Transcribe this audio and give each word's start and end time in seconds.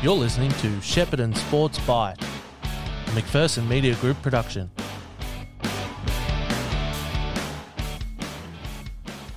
You're 0.00 0.14
listening 0.14 0.52
to 0.52 0.68
Shepparton 0.78 1.36
Sports 1.36 1.76
Bite, 1.80 2.22
a 2.62 3.10
McPherson 3.10 3.66
Media 3.66 3.96
Group 3.96 4.22
production. 4.22 4.70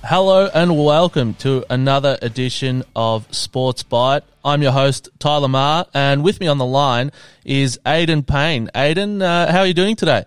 Hello 0.04 0.48
and 0.54 0.78
welcome 0.84 1.34
to 1.34 1.64
another 1.68 2.16
edition 2.22 2.84
of 2.94 3.26
Sports 3.34 3.82
Bite. 3.82 4.22
I'm 4.44 4.62
your 4.62 4.70
host, 4.70 5.08
Tyler 5.18 5.48
Marr, 5.48 5.86
and 5.94 6.22
with 6.22 6.38
me 6.38 6.46
on 6.46 6.58
the 6.58 6.64
line 6.64 7.10
is 7.44 7.80
Aidan 7.84 8.22
Payne. 8.22 8.70
Aidan, 8.72 9.20
uh, 9.20 9.50
how 9.50 9.60
are 9.60 9.66
you 9.66 9.74
doing 9.74 9.96
today? 9.96 10.26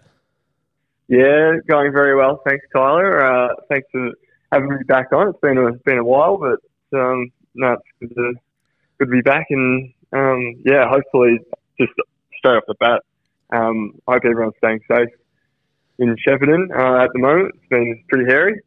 Yeah, 1.08 1.60
going 1.70 1.94
very 1.94 2.14
well. 2.14 2.42
Thanks, 2.46 2.66
Tyler. 2.74 3.26
Uh, 3.26 3.56
thanks 3.70 3.88
for 3.90 4.12
having 4.52 4.68
me 4.68 4.84
back 4.86 5.14
on. 5.14 5.30
It's 5.30 5.40
been 5.40 5.58
a, 5.58 5.72
been 5.86 5.98
a 5.98 6.04
while, 6.04 6.36
but 6.36 7.00
um, 7.00 7.32
no, 7.54 7.72
it's 7.72 7.84
good 8.02 8.16
to, 8.16 8.34
good 8.98 9.06
to 9.06 9.12
be 9.12 9.22
back 9.22 9.46
and 9.50 9.94
um, 10.14 10.56
yeah, 10.66 10.90
hopefully, 10.90 11.40
just 11.80 11.92
straight 12.38 12.56
off 12.58 12.64
the 12.68 12.76
bat, 12.80 13.02
um, 13.52 14.00
I 14.08 14.14
hope 14.14 14.26
everyone's 14.26 14.56
staying 14.58 14.82
safe 14.88 15.10
in 16.00 16.16
Shepparton 16.28 16.70
uh, 16.72 17.04
at 17.04 17.10
the 17.14 17.20
moment. 17.20 17.56
It's 17.56 17.70
been 17.70 18.04
pretty 18.10 18.26
hairy. 18.32 18.62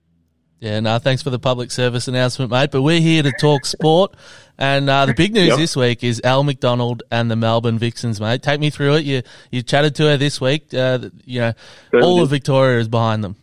Yeah, 0.61 0.80
no, 0.80 0.98
thanks 0.98 1.23
for 1.23 1.30
the 1.30 1.38
public 1.38 1.70
service 1.70 2.09
announcement, 2.09 2.51
mate. 2.51 2.73
But 2.73 2.83
we're 2.83 3.01
here 3.01 3.23
to 3.23 3.33
talk 3.38 3.64
sport. 3.64 4.14
And 4.59 4.91
uh, 4.91 5.06
the 5.06 5.14
big 5.14 5.33
news 5.33 5.48
yep. 5.48 5.56
this 5.56 5.77
week 5.77 6.02
is 6.02 6.20
Al 6.24 6.42
McDonald 6.42 7.05
and 7.12 7.30
the 7.30 7.37
Melbourne 7.37 7.78
Vixens, 7.78 8.20
mate. 8.20 8.42
Take 8.42 8.59
me 8.59 8.70
through 8.70 8.97
it. 8.97 9.05
You 9.05 9.23
you 9.52 9.62
chatted 9.62 9.95
to 9.97 10.05
her 10.05 10.16
this 10.16 10.41
week. 10.41 10.75
Uh, 10.75 11.11
you 11.25 11.41
know, 11.41 11.52
all 11.95 12.20
of 12.20 12.30
Victoria 12.30 12.80
is 12.80 12.89
behind 12.89 13.23
them. 13.23 13.36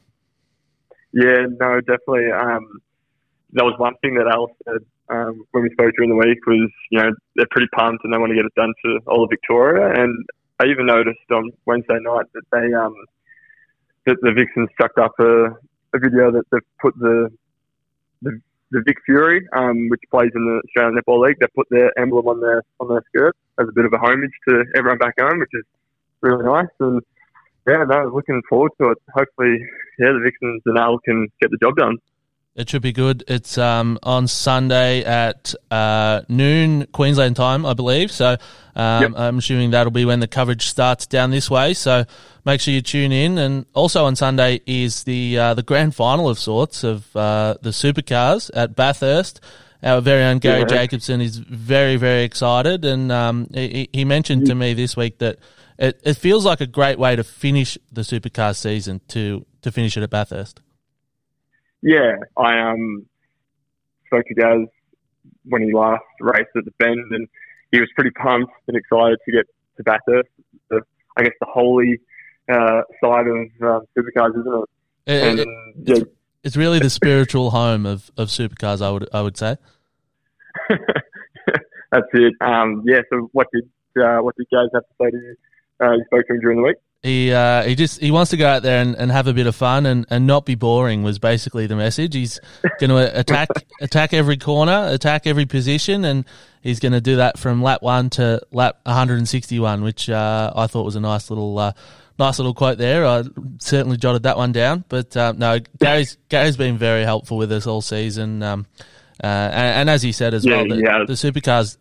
Yeah, 1.14 1.46
no, 1.58 1.80
definitely. 1.80 2.30
Um, 2.32 2.82
that 3.54 3.64
was 3.64 3.76
one 3.78 3.94
thing 4.02 4.16
that 4.16 4.28
Al 4.28 4.50
said 4.66 4.86
um, 5.10 5.46
when 5.52 5.64
we 5.64 5.70
spoke 5.72 5.92
during 5.96 6.10
the 6.10 6.16
week 6.16 6.46
was, 6.48 6.70
you 6.92 7.00
know, 7.00 7.12
they're 7.36 7.48
pretty 7.52 7.68
pumped 7.76 8.04
and 8.04 8.14
they 8.14 8.18
want 8.18 8.32
to 8.32 8.36
get 8.36 8.46
it 8.46 8.56
done 8.56 8.74
for 8.82 9.00
all 9.12 9.24
of 9.24 9.30
Victoria. 9.30 10.02
And 10.02 10.26
I 10.60 10.66
even 10.66 10.86
noticed 10.86 11.30
on 11.32 11.52
Wednesday 11.66 12.00
night 12.02 12.26
that 12.34 12.44
they, 12.52 12.74
um, 12.74 12.96
that 14.06 14.18
the 14.22 14.32
Vixens 14.32 14.70
chucked 14.80 14.98
up 14.98 15.14
a, 15.20 15.46
a 15.94 16.00
video 16.00 16.32
that 16.32 16.44
they've 16.52 16.62
put 16.82 16.98
the, 16.98 17.30
the, 18.22 18.42
the 18.72 18.82
Vic 18.86 18.98
Fury, 19.06 19.46
um, 19.56 19.90
which 19.90 20.02
plays 20.10 20.32
in 20.34 20.46
the 20.46 20.62
Australian 20.66 21.00
Netball 21.00 21.22
League, 21.28 21.38
they 21.40 21.48
put 21.56 21.68
their 21.70 21.98
emblem 22.00 22.28
on 22.28 22.42
their, 22.42 22.64
on 22.80 22.90
their 22.90 23.04
skirt 23.10 23.36
as 23.60 23.68
a 23.70 23.74
bit 23.74 23.86
of 23.86 23.94
a 23.94 23.98
homage 23.98 24.34
to 24.48 24.64
everyone 24.76 24.98
back 24.98 25.14
home, 25.20 25.40
which 25.40 25.54
is 25.54 25.66
really 26.22 26.46
nice. 26.46 26.68
And 26.80 27.02
yeah, 27.68 27.84
no, 27.84 28.12
looking 28.14 28.42
forward 28.48 28.72
to 28.80 28.92
it. 28.92 28.98
Hopefully, 29.14 29.58
yeah, 30.00 30.12
the 30.14 30.22
Vixens 30.24 30.62
and 30.66 30.78
Al 30.78 31.00
can 31.00 31.28
get 31.42 31.52
the 31.52 31.58
job 31.58 31.76
done. 31.76 31.98
It 32.56 32.70
should 32.70 32.82
be 32.82 32.94
good. 32.94 33.26
It's 33.28 33.58
um, 33.58 34.00
on 34.02 34.28
Sunday 34.28 35.04
at 35.04 35.54
uh, 35.70 36.22
noon 36.30 36.88
Queensland 36.94 37.36
time, 37.36 37.66
I 37.66 37.74
believe. 37.74 38.14
So 38.14 38.38
um, 38.78 39.04
yep. 39.04 39.12
I'm 39.18 39.40
assuming 39.40 39.72
that'll 39.72 39.92
be 39.92 40.06
when 40.06 40.22
the 40.22 40.28
coverage 40.28 40.66
starts 40.66 41.06
down 41.06 41.32
this 41.32 41.50
way. 41.50 41.74
So 41.74 42.06
make 42.46 42.62
sure 42.62 42.74
you 42.74 42.82
tune 42.82 43.12
in. 43.12 43.38
And 43.38 43.66
also 43.74 44.06
on 44.06 44.16
Sunday 44.16 44.62
is 44.66 45.04
the 45.04 45.38
uh, 45.38 45.54
the 45.54 45.64
grand 45.64 45.96
final 45.96 46.30
of 46.30 46.40
sorts 46.40 46.86
of 46.86 47.14
uh, 47.14 47.56
the 47.62 47.72
supercars 47.72 48.50
at 48.54 48.74
Bathurst. 48.74 49.42
Our 49.84 50.00
very 50.00 50.24
own 50.24 50.40
Garry 50.40 50.62
yeah. 50.62 50.66
Jacobson 50.66 51.20
is 51.20 51.38
very 51.38 51.98
very 51.98 52.24
excited, 52.24 52.86
and 52.86 53.12
um, 53.12 53.48
he, 53.54 53.90
he, 53.92 54.06
mentioned 54.06 54.48
to 54.48 54.56
me 54.56 54.74
this 54.74 54.96
week 54.96 55.20
that 55.20 55.38
it, 55.78 56.00
it 56.04 56.16
feels 56.16 56.46
like 56.46 56.62
a 56.62 56.66
great 56.66 56.98
way 56.98 57.16
to 57.18 57.24
finish 57.24 57.78
the 57.92 58.02
supercar 58.02 58.56
season 58.56 59.02
to 59.10 59.46
to 59.62 59.72
finish 59.72 59.98
it 59.98 60.04
at 60.04 60.10
Bathurst. 60.10 60.62
Yeah, 61.86 62.16
I 62.36 62.60
um 62.60 63.06
spoke 64.08 64.26
to 64.26 64.34
Gaz 64.34 64.68
when 65.44 65.62
he 65.62 65.72
last 65.72 66.02
raced 66.20 66.50
at 66.58 66.66
the 66.66 66.72
Bend, 66.80 67.12
and 67.12 67.28
he 67.72 67.80
was 67.80 67.88
pretty 67.96 68.10
pumped 68.10 68.52
and 68.68 68.76
excited 68.76 69.20
to 69.24 69.32
get 69.32 69.46
to 69.78 69.84
Bathurst. 69.84 70.30
The, 70.70 70.82
I 71.16 71.24
guess 71.24 71.34
the 71.40 71.46
holy 71.48 72.00
uh, 72.52 72.82
side 73.04 73.28
of 73.28 73.36
um, 73.62 73.86
supercars, 73.96 74.32
isn't 74.40 74.66
it? 75.06 75.12
it, 75.12 75.24
and, 75.24 75.40
it 75.40 75.48
yeah. 75.84 75.96
it's, 75.98 76.12
it's, 76.44 76.58
really 76.58 76.80
the 76.80 76.90
spiritual 76.90 77.52
home 77.52 77.86
of, 77.86 78.10
of 78.18 78.30
supercars. 78.30 78.82
I 78.82 78.90
would 78.90 79.08
I 79.14 79.22
would 79.22 79.38
say. 79.38 79.56
That's 81.92 82.08
it. 82.14 82.34
Um, 82.42 82.82
yeah. 82.88 83.02
So 83.12 83.30
what 83.32 83.46
did 83.54 83.70
uh, 84.04 84.24
what 84.24 84.36
did 84.38 84.48
Gaz 84.52 84.70
have 84.74 84.82
to 84.82 84.94
say 85.00 85.12
to 85.12 85.18
you? 85.18 85.36
Uh, 85.80 85.92
you 85.92 86.04
spoke 86.06 86.26
to 86.26 86.34
him 86.34 86.40
during 86.40 86.58
the 86.58 86.64
week. 86.64 86.78
He 87.06 87.32
uh, 87.32 87.62
he 87.62 87.76
just 87.76 88.02
he 88.02 88.10
wants 88.10 88.32
to 88.32 88.38
go 88.38 88.48
out 88.48 88.64
there 88.64 88.82
and, 88.82 88.96
and 88.96 89.12
have 89.12 89.28
a 89.28 89.34
bit 89.34 89.46
of 89.46 89.56
fun 89.56 89.86
and, 89.86 90.08
and 90.10 90.26
not 90.26 90.44
be 90.44 90.56
boring 90.56 91.04
was 91.04 91.20
basically 91.20 91.68
the 91.68 91.76
message. 91.76 92.16
He's 92.16 92.40
going 92.80 92.90
to 92.90 93.20
attack 93.20 93.50
attack 93.80 94.12
every 94.16 94.38
corner, 94.38 94.88
attack 94.90 95.28
every 95.28 95.46
position, 95.46 96.04
and 96.04 96.26
he's 96.64 96.80
going 96.80 96.94
to 96.94 97.02
do 97.02 97.18
that 97.18 97.38
from 97.38 97.62
lap 97.62 97.84
one 97.84 98.10
to 98.12 98.42
lap 98.52 98.80
161, 98.86 99.84
which 99.84 100.10
uh, 100.10 100.52
I 100.56 100.66
thought 100.66 100.84
was 100.84 100.96
a 100.96 101.00
nice 101.00 101.30
little 101.30 101.60
uh, 101.60 101.74
nice 102.18 102.40
little 102.40 102.56
quote 102.56 102.80
there. 102.80 103.06
I 103.06 103.24
certainly 103.60 103.98
jotted 103.98 104.24
that 104.24 104.36
one 104.36 104.52
down. 104.52 104.84
But 104.90 105.16
uh, 105.16 105.36
no, 105.38 105.60
Garry's 105.78 106.18
Garry's 106.30 106.58
been 106.58 106.80
very 106.80 107.04
helpful 107.04 107.38
with 107.38 107.52
us 107.52 107.68
all 107.68 107.82
season, 107.82 108.42
um, 108.42 108.66
uh, 109.24 109.28
and, 109.28 109.82
and, 109.82 109.90
as 109.92 110.02
he 110.02 110.12
said 110.12 110.34
as 110.34 110.44
yeah, 110.44 110.56
well, 110.56 110.70
the, 110.70 110.78
yeah. 110.78 111.04
the 111.06 111.14
supercars 111.14 111.78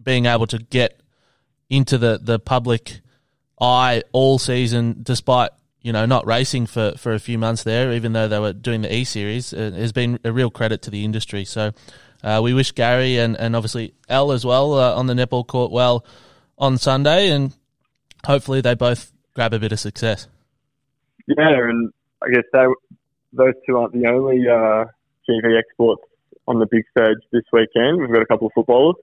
being 0.00 0.26
able 0.26 0.46
to 0.46 0.58
get 0.58 1.02
into 1.68 1.98
the 1.98 2.20
the 2.22 2.38
public 2.38 3.00
I 3.60 4.02
all 4.12 4.38
season, 4.38 5.00
despite 5.02 5.50
you 5.82 5.92
know 5.92 6.06
not 6.06 6.26
racing 6.26 6.66
for, 6.66 6.92
for 6.96 7.12
a 7.12 7.18
few 7.18 7.38
months 7.38 7.62
there, 7.62 7.92
even 7.92 8.12
though 8.12 8.28
they 8.28 8.38
were 8.38 8.52
doing 8.52 8.82
the 8.82 8.94
E 8.94 9.04
Series, 9.04 9.52
it 9.52 9.74
has 9.74 9.92
been 9.92 10.18
a 10.24 10.32
real 10.32 10.50
credit 10.50 10.82
to 10.82 10.90
the 10.90 11.04
industry. 11.04 11.44
So 11.44 11.72
uh, 12.22 12.40
we 12.42 12.54
wish 12.54 12.72
Garry 12.72 13.18
and, 13.18 13.36
and 13.36 13.56
obviously 13.56 13.94
Elle 14.08 14.32
as 14.32 14.44
well 14.44 14.74
uh, 14.74 14.94
on 14.94 15.06
the 15.06 15.14
netball 15.14 15.46
court 15.46 15.72
well 15.72 16.04
on 16.58 16.78
Sunday, 16.78 17.30
and 17.30 17.54
hopefully 18.24 18.60
they 18.60 18.74
both 18.74 19.12
grab 19.34 19.54
a 19.54 19.58
bit 19.58 19.72
of 19.72 19.80
success. 19.80 20.28
Yeah, 21.26 21.68
and 21.68 21.92
I 22.22 22.28
guess 22.30 22.44
they, 22.52 22.64
those 23.32 23.54
two 23.66 23.76
aren't 23.76 23.92
the 23.92 24.06
only 24.06 24.46
uh, 24.48 24.84
GV 25.28 25.58
exports 25.58 26.02
on 26.46 26.58
the 26.58 26.66
big 26.70 26.84
stage 26.90 27.18
this 27.32 27.44
weekend. 27.52 28.00
We've 28.00 28.12
got 28.12 28.22
a 28.22 28.26
couple 28.26 28.48
of 28.48 28.52
footballers. 28.54 28.96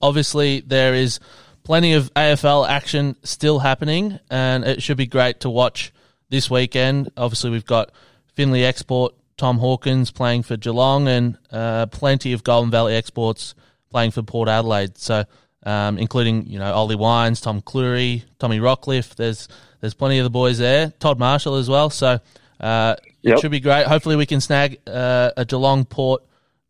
Obviously, 0.00 0.60
there 0.60 0.94
is 0.94 1.20
plenty 1.68 1.92
of 1.92 2.10
AFL 2.14 2.66
action 2.66 3.14
still 3.24 3.58
happening, 3.58 4.18
and 4.30 4.64
it 4.64 4.82
should 4.82 4.96
be 4.96 5.06
great 5.06 5.40
to 5.40 5.50
watch 5.50 5.92
this 6.30 6.50
weekend. 6.50 7.12
Obviously, 7.14 7.50
we've 7.50 7.66
got 7.66 7.90
Finley 8.32 8.64
Export, 8.64 9.14
Tom 9.36 9.58
Hawkins 9.58 10.10
playing 10.10 10.44
for 10.44 10.56
Geelong, 10.56 11.06
and 11.08 11.36
uh, 11.52 11.84
plenty 11.84 12.32
of 12.32 12.42
Goulburn 12.42 12.70
Valley 12.70 12.94
Exports 12.94 13.54
playing 13.90 14.12
for 14.12 14.22
Port 14.22 14.48
Adelaide. 14.48 14.96
So, 14.96 15.24
um, 15.64 15.98
including 15.98 16.46
you 16.46 16.58
know 16.58 16.72
Ollie 16.72 16.96
Wines, 16.96 17.42
Tom 17.42 17.60
Clurey, 17.60 18.24
Tommy 18.38 18.60
Rockliff. 18.60 19.14
There's 19.14 19.46
there's 19.82 19.92
plenty 19.92 20.16
of 20.16 20.24
the 20.24 20.30
boys 20.30 20.56
there. 20.56 20.94
Todd 20.98 21.18
Marshall 21.18 21.56
as 21.56 21.68
well. 21.68 21.90
So. 21.90 22.18
Uh, 22.60 22.96
yep. 23.22 23.36
It 23.36 23.40
should 23.40 23.52
be 23.52 23.60
great. 23.60 23.86
Hopefully, 23.86 24.16
we 24.16 24.26
can 24.26 24.40
snag 24.40 24.80
uh, 24.84 25.30
a 25.36 25.44
Geelong 25.44 25.84
Port 25.84 26.24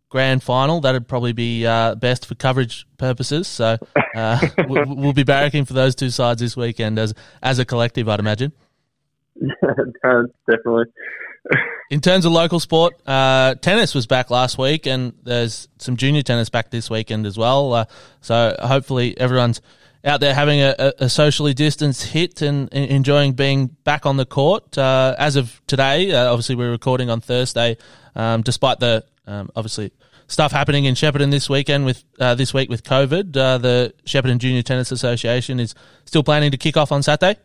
grand 0.08 0.42
final. 0.42 0.80
That'd 0.80 1.08
probably 1.08 1.32
be 1.32 1.66
uh, 1.66 1.94
best 1.94 2.26
for 2.26 2.34
coverage 2.34 2.86
purposes. 2.96 3.48
So 3.48 3.78
uh, 4.14 4.46
we'll, 4.69 5.12
be 5.12 5.24
barracking 5.24 5.66
for 5.66 5.74
those 5.74 5.94
two 5.94 6.10
sides 6.10 6.41
this 6.41 6.56
weekend 6.56 6.98
as 6.98 7.14
as 7.42 7.58
a 7.58 7.64
collective, 7.64 8.08
I'd 8.08 8.20
imagine. 8.20 8.52
Yeah, 9.36 10.22
definitely. 10.48 10.86
In 11.91 12.00
terms 12.00 12.26
of 12.26 12.32
local 12.32 12.60
sport, 12.60 13.00
uh, 13.06 13.54
tennis 13.54 13.94
was 13.94 14.06
back 14.06 14.30
last 14.30 14.58
week, 14.58 14.86
and 14.86 15.14
there's 15.22 15.69
some 15.78 15.96
junior 15.96 16.22
tennis 16.22 16.50
back 16.50 16.70
this 16.70 16.90
weekend 16.90 17.25
as 17.25 17.38
well. 17.38 17.72
Uh, 17.72 17.84
so 18.20 18.54
hopefully 18.60 19.19
everyone's 19.19 19.62
out 20.08 20.20
there 20.20 20.34
having 20.34 20.60
a, 20.60 20.92
a 20.98 21.08
socially 21.08 21.54
distanced 21.54 22.06
hit 22.06 22.42
and, 22.42 22.72
enjoying 22.72 23.34
being 23.34 23.66
back 23.84 24.06
on 24.06 24.16
the 24.16 24.26
court. 24.26 24.76
Uh, 24.76 25.14
as 25.19 25.36
of 25.36 25.60
today, 25.66 26.12
uh, 26.12 26.30
obviously 26.30 26.56
we're 26.56 26.70
recording 26.70 27.10
on 27.10 27.20
Thursday, 27.20 27.76
um, 28.16 28.43
despite 28.43 28.81
the 28.81 29.05
um, 29.26 29.50
obviously 29.55 29.93
stuff 30.26 30.52
happening 30.52 30.87
in 30.87 30.94
Shepparton 30.94 31.31
this 31.31 31.49
weekend 31.49 31.84
with 31.84 32.05
uh, 32.19 32.34
this 32.34 32.55
week 32.55 32.70
with 32.70 32.82
COVID. 32.82 33.37
Uh, 33.37 33.58
the 33.58 33.94
Shepparton 34.06 34.38
Junior 34.38 34.62
Tennis 34.62 34.90
Association 34.90 35.60
is 35.60 35.75
still 36.05 36.22
planning 36.22 36.50
to 36.50 36.56
kick 36.56 36.76
off 36.76 36.90
on 36.90 37.02
Saturday. 37.02 37.38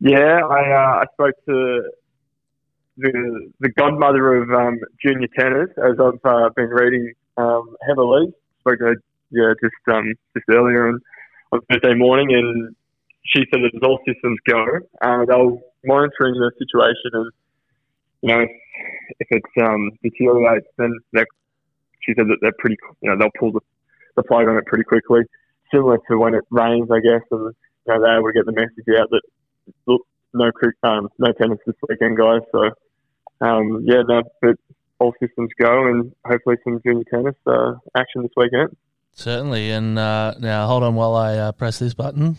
Yeah, 0.00 0.40
I, 0.44 0.70
uh, 0.70 1.00
I 1.00 1.04
spoke 1.14 1.34
to 1.46 1.90
the 2.98 3.50
the 3.60 3.70
godmother 3.70 4.42
of 4.42 4.50
um, 4.50 4.78
junior 5.02 5.28
tennis 5.38 5.70
as 5.78 5.98
I've 5.98 6.20
uh, 6.24 6.50
been 6.54 6.68
reading 6.68 7.12
um, 7.36 7.76
heavily. 7.86 8.32
Spoke 8.60 8.78
to 8.80 8.94
yeah 9.30 9.52
just 9.62 9.74
um, 9.94 10.14
just 10.34 10.46
earlier 10.50 10.88
on, 10.88 11.00
on 11.52 11.60
Thursday 11.70 11.94
morning, 11.94 12.28
and 12.32 12.74
she 13.24 13.44
said 13.52 13.60
that 13.62 13.86
all 13.86 13.98
systems 14.06 14.38
go, 14.48 14.64
uh, 15.02 15.24
they 15.24 15.34
were 15.34 15.58
monitoring 15.84 16.34
the 16.34 16.50
situation 16.58 17.10
and 17.12 17.30
you 18.22 18.34
know 18.34 18.46
if 19.18 19.28
it 19.30 19.64
um, 19.64 19.90
deteriorates, 20.02 20.66
then 20.76 20.92
she 22.02 22.14
said 22.16 22.26
that 22.28 22.38
they're 22.40 22.52
pretty, 22.58 22.76
you 23.00 23.10
know, 23.10 23.16
they'll 23.18 23.30
pull 23.38 23.52
the, 23.52 23.60
the 24.16 24.22
plug 24.22 24.48
on 24.48 24.56
it 24.56 24.66
pretty 24.66 24.84
quickly. 24.84 25.20
Similar 25.72 25.98
to 26.08 26.18
when 26.18 26.34
it 26.34 26.44
rains, 26.50 26.88
I 26.90 27.00
guess, 27.00 27.22
and 27.30 27.54
you 27.86 27.94
know, 27.94 28.00
they're 28.00 28.18
able 28.18 28.28
to 28.28 28.32
get 28.32 28.46
the 28.46 28.52
message 28.52 29.00
out 29.00 29.10
that 29.10 29.22
look, 29.86 30.02
no 30.32 30.50
um, 30.82 31.08
no 31.18 31.32
tennis 31.32 31.58
this 31.66 31.76
weekend, 31.88 32.16
guys. 32.16 32.40
So 32.52 32.70
um, 33.40 33.82
yeah, 33.84 34.02
no, 34.06 34.22
but 34.40 34.56
all 34.98 35.14
systems 35.20 35.50
go, 35.60 35.86
and 35.88 36.12
hopefully 36.24 36.56
some 36.64 36.80
junior 36.84 37.04
tennis 37.12 37.34
uh, 37.46 37.74
action 37.94 38.22
this 38.22 38.32
weekend. 38.36 38.74
Certainly. 39.18 39.72
And 39.72 39.98
uh, 39.98 40.34
now 40.38 40.68
hold 40.68 40.84
on 40.84 40.94
while 40.94 41.16
I 41.16 41.36
uh, 41.36 41.52
press 41.52 41.80
this 41.80 41.92
button. 41.92 42.36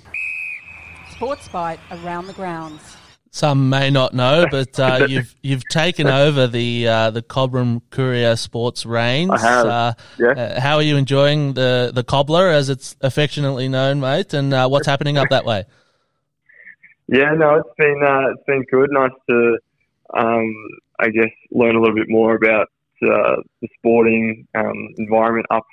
Sports 1.12 1.50
Bite 1.50 1.80
around 1.92 2.28
the 2.28 2.34
grounds. 2.34 2.96
Some 3.31 3.70
may 3.70 3.90
not 3.90 4.14
know, 4.14 4.48
but 4.52 4.80
uh, 4.80 5.06
you've 5.08 5.36
you've 5.42 5.68
taken 5.68 6.08
over 6.24 6.48
the 6.48 6.88
uh, 6.88 7.12
the 7.12 7.22
Cobram 7.22 7.81
Courier 7.90 8.38
Sports 8.38 8.86
range. 8.86 9.30
I 9.31 9.40
have. 9.40 9.66
Uh, 9.66 9.94
Yeah. 10.18 10.28
uh, 10.30 10.62
how 10.62 10.78
are 10.78 10.81
you 10.81 10.96
enjoying 10.96 11.54
the 11.54 11.92
the 11.94 12.04
cobbler, 12.04 12.48
as 12.48 12.70
it's 12.70 12.96
affectionately 13.02 13.68
known, 13.68 14.00
mate? 14.00 14.34
And 14.34 14.54
uh, 14.54 14.70
what's 14.70 14.88
happening 14.88 15.18
up 15.18 15.30
that 15.32 15.44
way? 15.44 15.66
Yeah, 17.08 17.34
no, 17.34 17.56
it's 17.56 17.70
been 17.78 18.02
uh, 18.02 18.30
it's 18.32 18.44
been 18.48 18.64
good. 18.72 18.90
Nice 18.92 19.12
to, 19.30 19.58
um, 20.14 20.56
I 20.98 21.10
guess, 21.10 21.32
learn 21.52 21.75
a 21.75 21.80
little 21.82 21.96
bit 21.96 22.08
more 22.08 22.36
about 22.36 22.68
uh, 23.04 23.36
the 23.62 23.68
sporting 23.80 24.48
um, 24.56 24.90
environment 24.98 25.46
up 25.52 25.66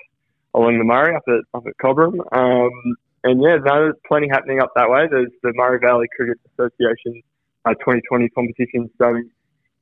along 0.57 0.79
the 0.79 0.85
Murray, 0.85 1.15
up 1.15 1.23
at 1.29 1.45
up 1.55 1.65
at 1.67 1.77
Cobram. 1.83 2.19
Um, 2.33 2.97
and 3.25 3.43
yeah, 3.43 3.57
no, 3.57 3.75
there's 3.83 3.95
plenty 4.09 4.29
happening 4.29 4.61
up 4.61 4.73
that 4.75 4.91
way. 4.91 5.07
There's 5.11 5.31
the 5.43 5.53
Murray 5.55 5.79
Valley 5.79 6.07
Cricket 6.17 6.39
Association 6.53 7.23
uh, 7.65 7.75
2020 7.75 8.29
competition 8.31 8.91
starting 8.95 9.31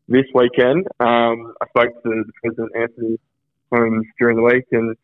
this 0.08 0.24
weekend. 0.34 0.86
Um, 1.00 1.54
I 1.60 1.66
spoke 1.68 2.02
to 2.02 2.24
the 2.26 2.32
president 2.42 2.70
Anthony 2.76 3.18
Holmes 3.72 4.06
during 4.18 4.36
the 4.36 4.42
week, 4.42 4.64
and 4.72 4.96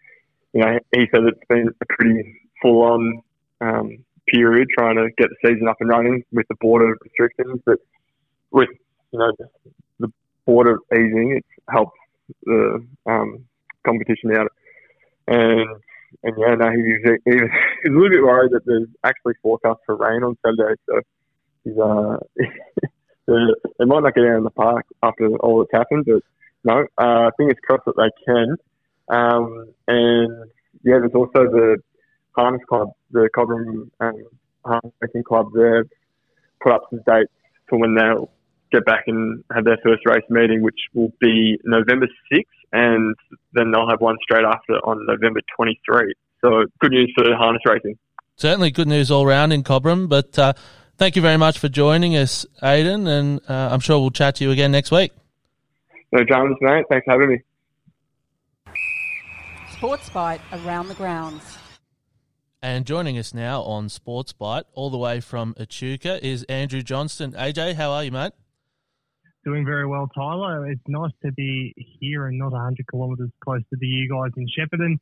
you 0.53 0.61
know 0.61 0.79
he 0.95 1.07
said 1.13 1.23
it's 1.25 1.41
been 1.49 1.69
a 1.81 1.87
pretty 1.87 2.41
full 2.61 2.83
on 2.83 3.23
um, 3.61 4.05
period 4.27 4.69
trying 4.77 4.97
to 4.97 5.09
get 5.17 5.29
the 5.29 5.49
season 5.49 5.69
up 5.69 5.77
and 5.81 5.91
running 5.91 6.25
with 6.33 6.47
the 6.49 6.57
border 6.61 6.97
restrictions. 7.03 7.61
But 7.65 7.79
with 8.51 8.69
you 9.13 9.19
know 9.19 9.33
the 9.99 10.09
border 10.47 10.79
easing, 10.93 11.37
it's 11.37 11.65
helped 11.71 11.97
the 12.45 12.85
um, 13.07 13.45
competition 13.85 14.37
out. 14.37 14.51
And 15.31 15.77
and 16.25 16.35
yeah, 16.37 16.55
no, 16.57 16.71
he 16.71 16.83
was, 16.83 17.19
he 17.25 17.31
was 17.37 17.51
he 17.85 17.91
was 17.91 17.97
a 17.97 18.01
little 18.03 18.11
bit 18.11 18.23
worried 18.23 18.53
that 18.53 18.67
there's 18.67 18.89
actually 19.05 19.35
forecast 19.43 19.79
for 19.87 19.97
rain 19.97 20.23
on 20.25 20.37
Saturday, 20.45 20.75
so 20.87 21.01
he's 21.65 21.79
uh 21.79 22.17
they 23.79 23.85
might 23.85 24.03
not 24.03 24.15
get 24.15 24.25
out 24.25 24.39
in 24.39 24.45
the 24.45 24.51
park 24.51 24.85
after 25.03 25.29
all 25.37 25.61
that's 25.61 25.71
happened, 25.73 26.05
but 26.07 26.23
no, 26.65 26.85
uh, 26.99 27.31
fingers 27.37 27.57
crossed 27.65 27.85
that 27.87 27.97
they 27.97 28.11
can. 28.27 28.57
Um, 29.09 29.73
and 29.89 30.51
yeah, 30.83 30.99
there's 30.99 31.15
also 31.15 31.45
the 31.45 31.79
harness 32.37 32.63
club, 32.69 32.91
the 33.13 33.29
Cobram 33.35 33.91
um, 34.01 34.25
harness 34.65 34.93
racing 35.01 35.25
club. 35.25 35.47
They've 35.55 35.89
put 36.61 36.73
up 36.73 36.83
some 36.91 37.01
dates 37.07 37.33
for 37.69 37.79
when 37.79 37.95
they'll 37.95 38.31
get 38.73 38.85
back 38.85 39.05
and 39.07 39.45
have 39.55 39.65
their 39.65 39.79
first 39.83 40.07
race 40.07 40.25
meeting, 40.29 40.63
which 40.63 40.79
will 40.95 41.13
be 41.21 41.59
November 41.65 42.07
6th, 42.33 42.45
and 42.73 43.15
then 43.53 43.71
they'll 43.71 43.89
have 43.89 44.01
one 44.01 44.17
straight 44.23 44.45
after 44.45 44.75
on 44.85 45.07
November 45.07 45.41
23. 45.57 46.15
So 46.43 46.65
good 46.81 46.93
news 46.93 47.13
for 47.17 47.25
harness 47.35 47.63
racing. 47.67 47.99
Certainly, 48.37 48.71
good 48.71 48.89
news 48.89 49.11
all 49.11 49.27
round 49.27 49.53
in 49.53 49.63
Cobram. 49.63 50.09
But 50.09 50.39
uh, 50.39 50.55
thank 50.97 51.17
you 51.17 51.23
very 51.23 51.37
much 51.37 51.59
for 51.59 51.69
joining 51.69 52.17
us, 52.17 52.47
Aidan, 52.63 53.07
and 53.07 53.41
uh, 53.49 53.69
I'm 53.73 53.81
sure 53.81 54.01
we'll 54.01 54.11
chat 54.11 54.37
to 54.37 54.45
you 54.45 54.51
again 54.51 54.73
next 54.73 54.91
week. 54.91 55.13
No 56.13 56.25
dramas, 56.25 56.57
mate. 56.61 56.87
Thanks 56.89 57.05
for 57.05 57.13
having 57.13 57.29
me. 57.29 57.43
Sports 59.73 60.09
Bite 60.11 60.41
around 60.53 60.89
the 60.89 60.95
grounds. 60.95 61.59
And 62.63 62.85
joining 62.85 63.17
us 63.17 63.33
now 63.33 63.63
on 63.63 63.89
Sports 63.89 64.35
Bite, 64.35 64.65
all 64.75 64.91
the 64.91 64.99
way 64.99 65.21
from 65.21 65.55
Echuca, 65.59 66.25
is 66.25 66.43
Andrew 66.45 66.83
Johnston. 66.83 67.33
AJ, 67.33 67.75
how 67.75 67.91
are 67.91 68.05
you, 68.05 68.13
mate? 68.13 68.33
Doing 69.45 69.65
very 69.65 69.87
well, 69.87 70.09
Tyler. 70.15 70.71
It's 70.71 70.83
nice 70.87 71.13
to 71.25 71.33
be 71.33 71.75
here 72.01 72.27
and 72.27 72.39
not 72.39 72.53
100 72.53 72.87
kilometres 72.91 73.31
closer 73.43 73.65
to 73.79 73.87
you 73.87 74.09
guys 74.09 74.33
in 74.37 74.47
Shepparton, 74.47 74.99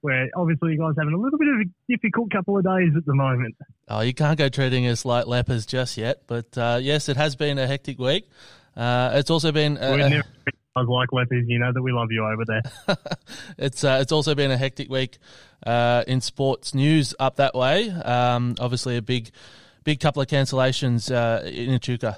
where 0.00 0.28
obviously 0.34 0.72
you 0.72 0.78
guys 0.78 0.94
are 0.96 1.02
having 1.02 1.14
a 1.14 1.18
little 1.18 1.38
bit 1.38 1.48
of 1.48 1.60
a 1.60 1.94
difficult 1.94 2.30
couple 2.30 2.56
of 2.56 2.64
days 2.64 2.92
at 2.96 3.04
the 3.04 3.14
moment. 3.14 3.54
Oh, 3.88 4.00
you 4.00 4.14
can't 4.14 4.38
go 4.38 4.48
treating 4.48 4.86
us 4.86 5.04
like 5.04 5.26
lepers 5.26 5.66
just 5.66 5.98
yet, 5.98 6.22
but 6.26 6.56
uh, 6.56 6.78
yes, 6.80 7.10
it 7.10 7.18
has 7.18 7.36
been 7.36 7.58
a 7.58 7.66
hectic 7.66 7.98
week. 7.98 8.28
Uh, 8.74 9.10
it's 9.14 9.30
also 9.30 9.52
been 9.52 9.74
never 9.74 10.24
guys 10.74 10.86
like 10.88 11.12
lepers, 11.12 11.44
you 11.46 11.58
know 11.58 11.72
that 11.72 11.82
we 11.82 11.92
love 11.92 12.10
you 12.10 12.24
over 12.24 12.44
there. 12.46 12.96
it's 13.58 13.84
uh, 13.84 13.98
it's 14.00 14.12
also 14.12 14.34
been 14.34 14.50
a 14.50 14.56
hectic 14.56 14.88
week 14.88 15.18
uh, 15.66 16.04
in 16.06 16.20
sports 16.20 16.74
news 16.74 17.14
up 17.20 17.36
that 17.36 17.54
way. 17.54 17.90
Um, 17.90 18.54
obviously, 18.58 18.96
a 18.96 19.02
big 19.02 19.30
big 19.84 20.00
couple 20.00 20.22
of 20.22 20.28
cancellations 20.28 21.14
uh, 21.14 21.44
in 21.44 21.70
Echuca. 21.74 22.16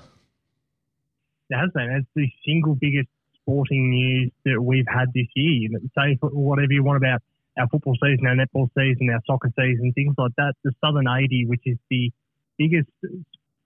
It 1.51 1.57
has 1.57 1.71
been. 1.75 1.91
It's 1.91 2.09
the 2.15 2.29
single 2.47 2.75
biggest 2.75 3.09
sporting 3.41 3.91
news 3.91 4.33
that 4.45 4.61
we've 4.61 4.89
had 4.89 5.13
this 5.15 5.27
year. 5.35 5.69
Say 5.97 6.17
whatever 6.21 6.73
you 6.73 6.83
want 6.83 6.97
about 6.97 7.21
our 7.59 7.69
football 7.69 7.95
season, 8.03 8.27
our 8.27 8.35
netball 8.35 8.69
season, 8.77 9.11
our 9.11 9.21
soccer 9.27 9.53
season, 9.59 9.93
things 9.95 10.15
like 10.19 10.33
that. 10.39 10.55
The 10.65 10.73
Southern 10.83 11.07
80, 11.07 11.47
which 11.47 11.63
is 11.65 11.77
the 11.91 12.11
biggest 12.59 12.89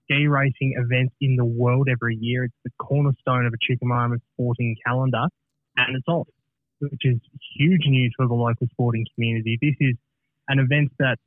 ski 0.03 0.27
racing 0.27 0.73
event 0.77 1.11
in 1.21 1.35
the 1.35 1.45
world 1.45 1.87
every 1.89 2.17
year. 2.19 2.43
It's 2.45 2.53
the 2.63 2.71
cornerstone 2.77 3.45
of 3.45 3.53
Echuca-Moama 3.53 4.19
sporting 4.33 4.75
calendar, 4.85 5.25
and 5.77 5.95
it's 5.95 6.07
off, 6.07 6.27
which 6.79 7.05
is 7.05 7.17
huge 7.57 7.85
news 7.85 8.13
for 8.17 8.27
the 8.27 8.33
local 8.33 8.67
sporting 8.71 9.05
community. 9.15 9.57
This 9.61 9.75
is 9.79 9.95
an 10.49 10.59
event 10.59 10.91
that 10.99 11.17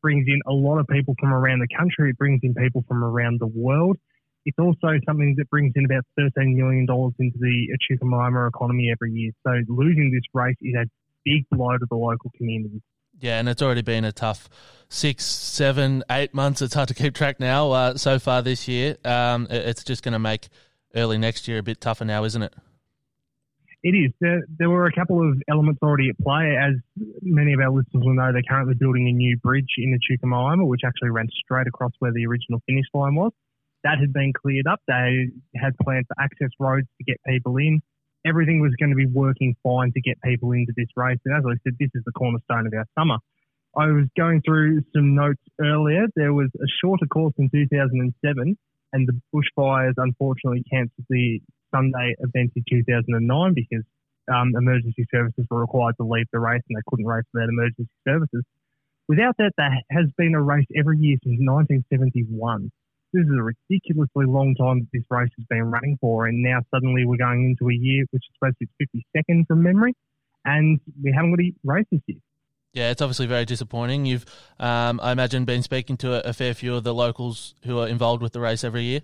brings 0.00 0.26
in 0.28 0.40
a 0.46 0.52
lot 0.52 0.78
of 0.78 0.86
people 0.86 1.14
from 1.18 1.32
around 1.32 1.60
the 1.60 1.68
country. 1.76 2.10
It 2.10 2.18
brings 2.18 2.40
in 2.42 2.54
people 2.54 2.84
from 2.88 3.02
around 3.02 3.40
the 3.40 3.46
world. 3.46 3.98
It's 4.48 4.58
also 4.58 4.98
something 5.04 5.34
that 5.36 5.50
brings 5.50 5.74
in 5.76 5.84
about 5.84 6.06
$13 6.18 6.56
million 6.56 6.86
into 7.18 7.38
the 7.38 7.68
Echuca-Moama 7.74 8.48
economy 8.48 8.90
every 8.90 9.12
year. 9.12 9.30
So 9.46 9.52
losing 9.68 10.10
this 10.10 10.22
race 10.32 10.56
is 10.62 10.74
a 10.74 10.86
big 11.22 11.44
blow 11.50 11.76
to 11.76 11.84
the 11.86 11.96
local 11.96 12.32
community. 12.34 12.80
Yeah, 13.20 13.38
and 13.40 13.46
it's 13.46 13.60
already 13.60 13.82
been 13.82 14.06
a 14.06 14.12
tough 14.12 14.48
six, 14.88 15.26
seven, 15.26 16.02
eight 16.10 16.32
months. 16.32 16.62
It's 16.62 16.72
hard 16.72 16.88
to 16.88 16.94
keep 16.94 17.14
track 17.14 17.38
now. 17.40 17.72
Uh, 17.72 17.98
so 17.98 18.18
far 18.18 18.40
this 18.40 18.66
year, 18.66 18.96
um, 19.04 19.46
it's 19.50 19.84
just 19.84 20.02
going 20.02 20.14
to 20.14 20.18
make 20.18 20.48
early 20.94 21.18
next 21.18 21.46
year 21.46 21.58
a 21.58 21.62
bit 21.62 21.82
tougher 21.82 22.06
now, 22.06 22.24
isn't 22.24 22.42
it? 22.42 22.54
It 23.82 23.90
is. 23.90 24.12
There, 24.18 24.40
there 24.58 24.70
were 24.70 24.86
a 24.86 24.92
couple 24.92 25.28
of 25.28 25.42
elements 25.46 25.80
already 25.82 26.08
at 26.08 26.18
play. 26.24 26.56
As 26.56 26.76
many 27.20 27.52
of 27.52 27.60
our 27.60 27.70
listeners 27.70 28.02
will 28.02 28.14
know, 28.14 28.32
they're 28.32 28.42
currently 28.48 28.76
building 28.80 29.08
a 29.08 29.12
new 29.12 29.36
bridge 29.36 29.74
in 29.76 29.90
the 29.90 29.98
Echuca-Moama, 30.10 30.66
which 30.66 30.80
actually 30.86 31.10
ran 31.10 31.28
straight 31.44 31.66
across 31.66 31.92
where 31.98 32.12
the 32.12 32.24
original 32.24 32.62
finish 32.66 32.86
line 32.94 33.14
was. 33.14 33.32
That 33.84 33.98
had 33.98 34.12
been 34.12 34.32
cleared 34.32 34.66
up. 34.66 34.80
They 34.88 35.28
had 35.56 35.76
planned 35.82 36.06
for 36.08 36.22
access 36.22 36.50
roads 36.58 36.86
to 36.98 37.04
get 37.04 37.16
people 37.26 37.56
in. 37.56 37.80
Everything 38.26 38.60
was 38.60 38.72
going 38.78 38.90
to 38.90 38.96
be 38.96 39.06
working 39.06 39.54
fine 39.62 39.92
to 39.92 40.00
get 40.00 40.20
people 40.22 40.52
into 40.52 40.72
this 40.76 40.88
race. 40.96 41.18
And 41.24 41.36
as 41.36 41.44
I 41.46 41.54
said, 41.62 41.76
this 41.78 41.90
is 41.94 42.02
the 42.04 42.12
cornerstone 42.12 42.66
of 42.66 42.72
our 42.74 42.86
summer. 42.98 43.18
I 43.76 43.86
was 43.86 44.06
going 44.16 44.42
through 44.42 44.82
some 44.92 45.14
notes 45.14 45.42
earlier. 45.60 46.06
There 46.16 46.32
was 46.32 46.50
a 46.56 46.66
shorter 46.82 47.06
course 47.06 47.34
in 47.38 47.48
2007, 47.50 48.58
and 48.92 49.08
the 49.08 49.20
bushfires 49.32 49.94
unfortunately 49.96 50.64
cancelled 50.70 51.06
the 51.08 51.40
Sunday 51.72 52.16
event 52.18 52.52
in 52.56 52.64
2009 52.68 53.54
because 53.54 53.84
um, 54.32 54.52
emergency 54.56 55.06
services 55.10 55.46
were 55.50 55.60
required 55.60 55.96
to 56.00 56.04
leave 56.04 56.26
the 56.32 56.40
race 56.40 56.62
and 56.68 56.76
they 56.76 56.82
couldn't 56.88 57.06
race 57.06 57.24
without 57.32 57.48
emergency 57.48 57.88
services. 58.06 58.42
Without 59.08 59.36
that, 59.38 59.52
there 59.56 59.80
has 59.90 60.06
been 60.16 60.34
a 60.34 60.42
race 60.42 60.66
every 60.76 60.98
year 60.98 61.16
since 61.24 61.38
1971. 61.40 62.70
This 63.12 63.24
is 63.24 63.30
a 63.30 63.42
ridiculously 63.42 64.26
long 64.26 64.54
time 64.54 64.80
that 64.80 64.88
this 64.92 65.04
race 65.08 65.30
has 65.38 65.46
been 65.48 65.70
running 65.70 65.96
for, 66.00 66.26
and 66.26 66.42
now 66.42 66.60
suddenly 66.70 67.06
we're 67.06 67.16
going 67.16 67.44
into 67.44 67.70
a 67.70 67.74
year 67.74 68.04
which 68.10 68.22
is 68.28 68.34
supposed 68.38 68.56
to 68.60 68.66
be 68.78 69.02
52nd 69.16 69.46
from 69.46 69.62
memory, 69.62 69.94
and 70.44 70.78
we 71.02 71.12
haven't 71.12 71.32
got 71.32 71.40
any 71.40 71.54
races 71.64 72.00
here. 72.06 72.18
Yeah, 72.74 72.90
it's 72.90 73.00
obviously 73.00 73.26
very 73.26 73.46
disappointing. 73.46 74.04
You've, 74.04 74.26
um, 74.60 75.00
I 75.02 75.12
imagine, 75.12 75.46
been 75.46 75.62
speaking 75.62 75.96
to 75.98 76.14
a, 76.26 76.30
a 76.30 76.32
fair 76.32 76.52
few 76.52 76.74
of 76.74 76.84
the 76.84 76.92
locals 76.92 77.54
who 77.64 77.78
are 77.78 77.88
involved 77.88 78.22
with 78.22 78.32
the 78.32 78.40
race 78.40 78.62
every 78.62 78.82
year. 78.82 79.00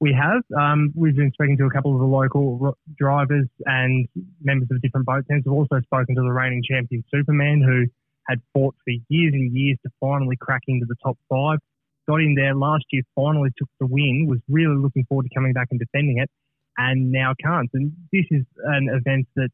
We 0.00 0.12
have. 0.12 0.42
Um, 0.58 0.92
we've 0.96 1.14
been 1.14 1.30
speaking 1.32 1.56
to 1.58 1.64
a 1.64 1.70
couple 1.70 1.94
of 1.94 2.00
the 2.00 2.06
local 2.06 2.76
drivers 2.98 3.46
and 3.64 4.08
members 4.42 4.68
of 4.72 4.82
different 4.82 5.06
boat 5.06 5.24
teams. 5.30 5.44
We've 5.46 5.54
also 5.54 5.80
spoken 5.80 6.16
to 6.16 6.22
the 6.22 6.32
reigning 6.32 6.62
champion 6.68 7.04
Superman, 7.14 7.62
who 7.62 7.86
had 8.28 8.40
fought 8.52 8.74
for 8.84 8.92
years 9.08 9.32
and 9.32 9.56
years 9.56 9.78
to 9.84 9.92
finally 10.00 10.36
crack 10.36 10.62
into 10.66 10.86
the 10.86 10.96
top 11.02 11.16
five. 11.28 11.60
Got 12.08 12.20
in 12.20 12.34
there 12.34 12.54
last 12.54 12.84
year, 12.90 13.02
finally 13.14 13.50
took 13.56 13.68
the 13.80 13.86
win, 13.86 14.26
was 14.28 14.38
really 14.48 14.76
looking 14.76 15.04
forward 15.08 15.24
to 15.24 15.34
coming 15.34 15.52
back 15.52 15.68
and 15.70 15.80
defending 15.80 16.18
it, 16.18 16.30
and 16.78 17.10
now 17.10 17.34
can't. 17.42 17.70
And 17.74 17.92
this 18.12 18.26
is 18.30 18.44
an 18.64 18.88
event 18.88 19.26
that, 19.36 19.50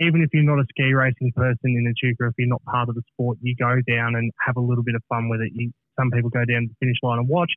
even 0.00 0.22
if 0.22 0.30
you're 0.32 0.42
not 0.42 0.58
a 0.58 0.66
ski 0.70 0.94
racing 0.94 1.32
person 1.36 1.76
in 1.76 1.86
Echuca, 1.86 2.28
if 2.28 2.34
you're 2.38 2.48
not 2.48 2.64
part 2.64 2.88
of 2.88 2.94
the 2.94 3.02
sport, 3.12 3.38
you 3.42 3.54
go 3.54 3.78
down 3.86 4.16
and 4.16 4.32
have 4.44 4.56
a 4.56 4.60
little 4.60 4.82
bit 4.82 4.94
of 4.94 5.02
fun 5.08 5.28
with 5.28 5.40
it. 5.42 5.52
You, 5.54 5.70
some 5.98 6.10
people 6.10 6.30
go 6.30 6.44
down 6.44 6.62
to 6.62 6.68
the 6.68 6.76
finish 6.80 6.96
line 7.02 7.18
and 7.18 7.28
watch 7.28 7.52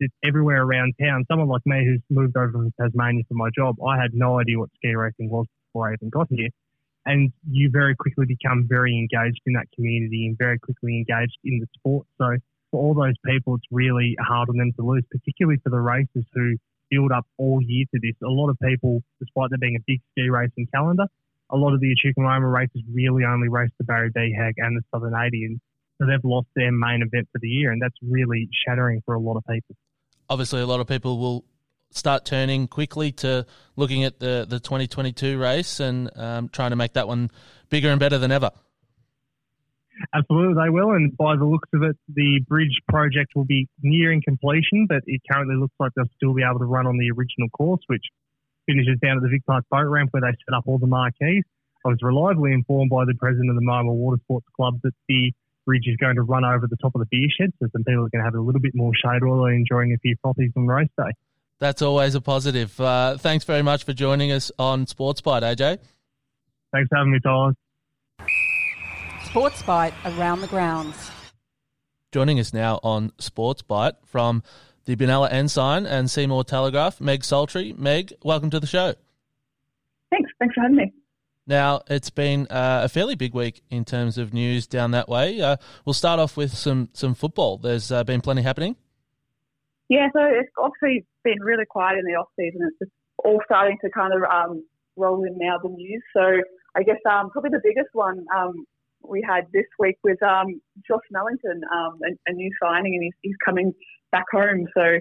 it's 0.00 0.14
everywhere 0.24 0.62
around 0.62 0.94
town. 1.00 1.24
Someone 1.30 1.48
like 1.48 1.64
me 1.64 1.84
who's 1.84 2.02
moved 2.10 2.36
over 2.36 2.52
from 2.52 2.72
Tasmania 2.80 3.22
for 3.28 3.34
my 3.34 3.48
job, 3.54 3.76
I 3.82 4.00
had 4.00 4.12
no 4.12 4.38
idea 4.40 4.58
what 4.58 4.70
ski 4.76 4.94
racing 4.94 5.30
was 5.30 5.46
before 5.68 5.90
I 5.90 5.94
even 5.94 6.10
got 6.10 6.26
here. 6.30 6.48
And 7.06 7.32
you 7.48 7.70
very 7.72 7.94
quickly 7.94 8.26
become 8.26 8.66
very 8.68 8.92
engaged 8.92 9.40
in 9.46 9.54
that 9.54 9.66
community 9.74 10.26
and 10.26 10.36
very 10.36 10.58
quickly 10.58 10.96
engaged 10.96 11.38
in 11.44 11.60
the 11.60 11.66
sport. 11.78 12.06
So 12.18 12.36
for 12.76 12.84
all 12.84 12.94
those 12.94 13.16
people, 13.24 13.54
it's 13.54 13.64
really 13.70 14.16
hard 14.20 14.50
on 14.50 14.58
them 14.58 14.72
to 14.78 14.84
lose, 14.84 15.04
particularly 15.10 15.58
for 15.64 15.70
the 15.70 15.80
racers 15.80 16.26
who 16.34 16.56
build 16.90 17.10
up 17.10 17.26
all 17.38 17.60
year 17.62 17.86
to 17.94 18.00
this. 18.02 18.14
A 18.22 18.28
lot 18.28 18.50
of 18.50 18.58
people, 18.60 19.02
despite 19.18 19.48
there 19.50 19.58
being 19.58 19.76
a 19.76 19.84
big 19.86 20.00
ski 20.12 20.28
racing 20.28 20.68
calendar, 20.74 21.06
a 21.48 21.56
lot 21.56 21.72
of 21.72 21.80
the 21.80 21.90
Echuca 21.92 22.20
races 22.20 22.82
really 22.92 23.24
only 23.24 23.48
race 23.48 23.70
the 23.78 23.84
Barry 23.84 24.10
Beehag 24.10 24.54
and 24.58 24.76
the 24.76 24.82
Southern 24.92 25.14
80, 25.14 25.44
and 25.44 25.60
so 25.98 26.06
they've 26.06 26.22
lost 26.22 26.48
their 26.54 26.70
main 26.70 27.00
event 27.02 27.28
for 27.32 27.38
the 27.38 27.48
year, 27.48 27.72
and 27.72 27.80
that's 27.80 27.96
really 28.02 28.48
shattering 28.66 29.02
for 29.06 29.14
a 29.14 29.20
lot 29.20 29.36
of 29.36 29.44
people. 29.46 29.74
Obviously, 30.28 30.60
a 30.60 30.66
lot 30.66 30.80
of 30.80 30.86
people 30.86 31.18
will 31.18 31.44
start 31.92 32.26
turning 32.26 32.68
quickly 32.68 33.10
to 33.12 33.46
looking 33.76 34.04
at 34.04 34.18
the, 34.18 34.44
the 34.46 34.60
2022 34.60 35.38
race 35.38 35.80
and 35.80 36.10
um, 36.16 36.48
trying 36.50 36.70
to 36.70 36.76
make 36.76 36.92
that 36.92 37.08
one 37.08 37.30
bigger 37.70 37.90
and 37.90 38.00
better 38.00 38.18
than 38.18 38.32
ever. 38.32 38.50
Absolutely, 40.14 40.54
they 40.62 40.70
will. 40.70 40.92
And 40.92 41.16
by 41.16 41.36
the 41.36 41.44
looks 41.44 41.68
of 41.72 41.82
it, 41.82 41.96
the 42.12 42.40
bridge 42.48 42.80
project 42.88 43.32
will 43.34 43.44
be 43.44 43.68
nearing 43.82 44.22
completion, 44.22 44.86
but 44.88 45.02
it 45.06 45.20
currently 45.30 45.56
looks 45.56 45.74
like 45.78 45.92
they'll 45.96 46.04
still 46.16 46.34
be 46.34 46.42
able 46.42 46.58
to 46.58 46.66
run 46.66 46.86
on 46.86 46.98
the 46.98 47.10
original 47.10 47.48
course, 47.50 47.80
which 47.86 48.04
finishes 48.66 48.98
down 49.00 49.16
at 49.16 49.22
the 49.22 49.28
Vic 49.28 49.46
Park 49.46 49.64
boat 49.70 49.86
ramp 49.86 50.10
where 50.12 50.20
they 50.20 50.36
set 50.44 50.56
up 50.56 50.64
all 50.66 50.78
the 50.78 50.86
marquees. 50.86 51.44
I 51.84 51.88
was 51.88 51.98
reliably 52.02 52.52
informed 52.52 52.90
by 52.90 53.04
the 53.04 53.14
president 53.14 53.50
of 53.50 53.56
the 53.56 53.62
Marlborough 53.62 53.94
Water 53.94 54.18
Sports 54.24 54.46
Club 54.56 54.80
that 54.82 54.94
the 55.08 55.32
bridge 55.64 55.84
is 55.86 55.96
going 55.96 56.16
to 56.16 56.22
run 56.22 56.44
over 56.44 56.66
the 56.66 56.76
top 56.76 56.94
of 56.94 57.00
the 57.00 57.06
beer 57.10 57.28
shed, 57.38 57.52
so 57.60 57.68
some 57.72 57.84
people 57.84 58.04
are 58.04 58.10
going 58.10 58.22
to 58.22 58.24
have 58.24 58.34
a 58.34 58.40
little 58.40 58.60
bit 58.60 58.72
more 58.74 58.92
shade 58.94 59.22
while 59.22 59.42
they're 59.42 59.54
enjoying 59.54 59.92
a 59.92 59.98
few 59.98 60.16
frothies 60.24 60.52
on 60.56 60.66
race 60.66 60.88
day. 60.98 61.12
That's 61.58 61.82
always 61.82 62.14
a 62.14 62.20
positive. 62.20 62.78
Uh, 62.80 63.16
thanks 63.16 63.44
very 63.44 63.62
much 63.62 63.84
for 63.84 63.92
joining 63.92 64.30
us 64.30 64.50
on 64.58 64.86
Sports 64.86 65.20
Bite, 65.20 65.42
AJ. 65.42 65.78
Thanks 66.72 66.88
for 66.88 66.96
having 66.96 67.12
me, 67.12 67.20
Tyler. 67.22 67.52
Sports 69.36 69.62
Bite 69.64 69.92
around 70.06 70.40
the 70.40 70.46
grounds. 70.46 71.10
Joining 72.10 72.40
us 72.40 72.54
now 72.54 72.80
on 72.82 73.12
Sports 73.18 73.60
Bite 73.60 73.96
from 74.06 74.42
the 74.86 74.96
Benalla 74.96 75.30
Ensign 75.30 75.84
and 75.84 76.10
Seymour 76.10 76.42
Telegraph, 76.44 77.02
Meg 77.02 77.20
Saltry. 77.20 77.76
Meg, 77.76 78.14
welcome 78.24 78.48
to 78.48 78.58
the 78.58 78.66
show. 78.66 78.94
Thanks. 80.08 80.30
Thanks 80.38 80.54
for 80.54 80.62
having 80.62 80.78
me. 80.78 80.94
Now, 81.46 81.82
it's 81.86 82.08
been 82.08 82.46
uh, 82.46 82.80
a 82.84 82.88
fairly 82.88 83.14
big 83.14 83.34
week 83.34 83.60
in 83.68 83.84
terms 83.84 84.16
of 84.16 84.32
news 84.32 84.66
down 84.66 84.92
that 84.92 85.06
way. 85.06 85.38
Uh, 85.38 85.58
we'll 85.84 85.92
start 85.92 86.18
off 86.18 86.38
with 86.38 86.54
some, 86.54 86.88
some 86.94 87.14
football. 87.14 87.58
There's 87.58 87.92
uh, 87.92 88.04
been 88.04 88.22
plenty 88.22 88.40
happening. 88.40 88.74
Yeah, 89.90 90.08
so 90.14 90.20
it's 90.22 90.48
obviously 90.56 91.04
been 91.24 91.42
really 91.42 91.66
quiet 91.66 91.98
in 91.98 92.06
the 92.06 92.18
off 92.18 92.28
season. 92.40 92.62
It's 92.66 92.78
just 92.78 92.92
all 93.18 93.42
starting 93.44 93.76
to 93.84 93.90
kind 93.90 94.14
of 94.14 94.22
um, 94.22 94.64
roll 94.96 95.22
in 95.24 95.36
now, 95.36 95.58
the 95.62 95.68
news. 95.68 96.02
So 96.14 96.22
I 96.74 96.82
guess 96.82 96.96
um, 97.04 97.28
probably 97.28 97.50
the 97.50 97.60
biggest 97.62 97.90
one 97.92 98.24
um, 98.34 98.64
we 99.08 99.24
had 99.26 99.46
this 99.52 99.66
week 99.78 99.98
was 100.02 100.16
um, 100.22 100.60
Josh 100.86 101.04
Mellington, 101.12 101.62
um, 101.72 101.98
a, 102.04 102.30
a, 102.30 102.32
new 102.32 102.50
signing, 102.62 102.94
and 102.94 103.02
he's, 103.02 103.14
he's, 103.22 103.36
coming 103.44 103.72
back 104.12 104.24
home. 104.32 104.66
So 104.74 104.98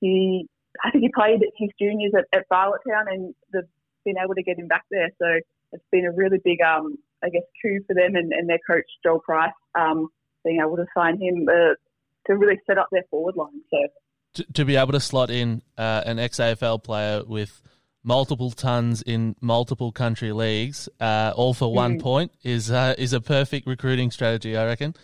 he, 0.00 0.48
I 0.84 0.90
think 0.90 1.02
he 1.02 1.10
played 1.14 1.40
his 1.56 1.70
juniors 1.80 2.12
at, 2.16 2.24
at 2.36 2.48
Barlettown, 2.48 3.12
and 3.12 3.34
they've 3.52 3.62
been 4.04 4.16
able 4.22 4.34
to 4.34 4.42
get 4.42 4.58
him 4.58 4.68
back 4.68 4.84
there. 4.90 5.10
So 5.18 5.26
it's 5.72 5.84
been 5.90 6.06
a 6.06 6.12
really 6.12 6.38
big, 6.44 6.60
um, 6.60 6.96
I 7.22 7.28
guess, 7.28 7.42
coup 7.62 7.80
for 7.86 7.94
them 7.94 8.14
and, 8.14 8.32
and 8.32 8.48
their 8.48 8.60
coach 8.68 8.86
Joel 9.04 9.20
Price 9.20 9.52
um, 9.78 10.08
being 10.44 10.60
able 10.60 10.76
to 10.76 10.86
sign 10.96 11.20
him 11.20 11.46
uh, 11.48 11.74
to 12.26 12.36
really 12.36 12.58
set 12.66 12.78
up 12.78 12.88
their 12.90 13.04
forward 13.10 13.36
line. 13.36 13.60
So 13.70 13.78
to, 14.34 14.52
to 14.52 14.64
be 14.64 14.76
able 14.76 14.92
to 14.92 15.00
slot 15.00 15.30
in 15.30 15.62
uh, 15.76 16.02
an 16.06 16.18
ex 16.18 16.38
AFL 16.38 16.82
player 16.82 17.22
with 17.24 17.62
multiple 18.02 18.50
tons 18.50 19.02
in 19.02 19.36
multiple 19.40 19.92
country 19.92 20.32
leagues, 20.32 20.88
uh, 21.00 21.32
all 21.36 21.54
for 21.54 21.72
one 21.72 21.98
mm. 21.98 22.02
point, 22.02 22.32
is 22.42 22.70
uh, 22.70 22.94
is 22.98 23.12
a 23.12 23.20
perfect 23.20 23.66
recruiting 23.66 24.10
strategy, 24.10 24.56
I 24.56 24.66
reckon. 24.66 24.94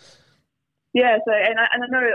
Yeah, 0.93 1.17
so 1.25 1.33
and 1.33 1.59
I, 1.59 1.65
and 1.73 1.83
I 1.83 1.87
know 1.89 2.07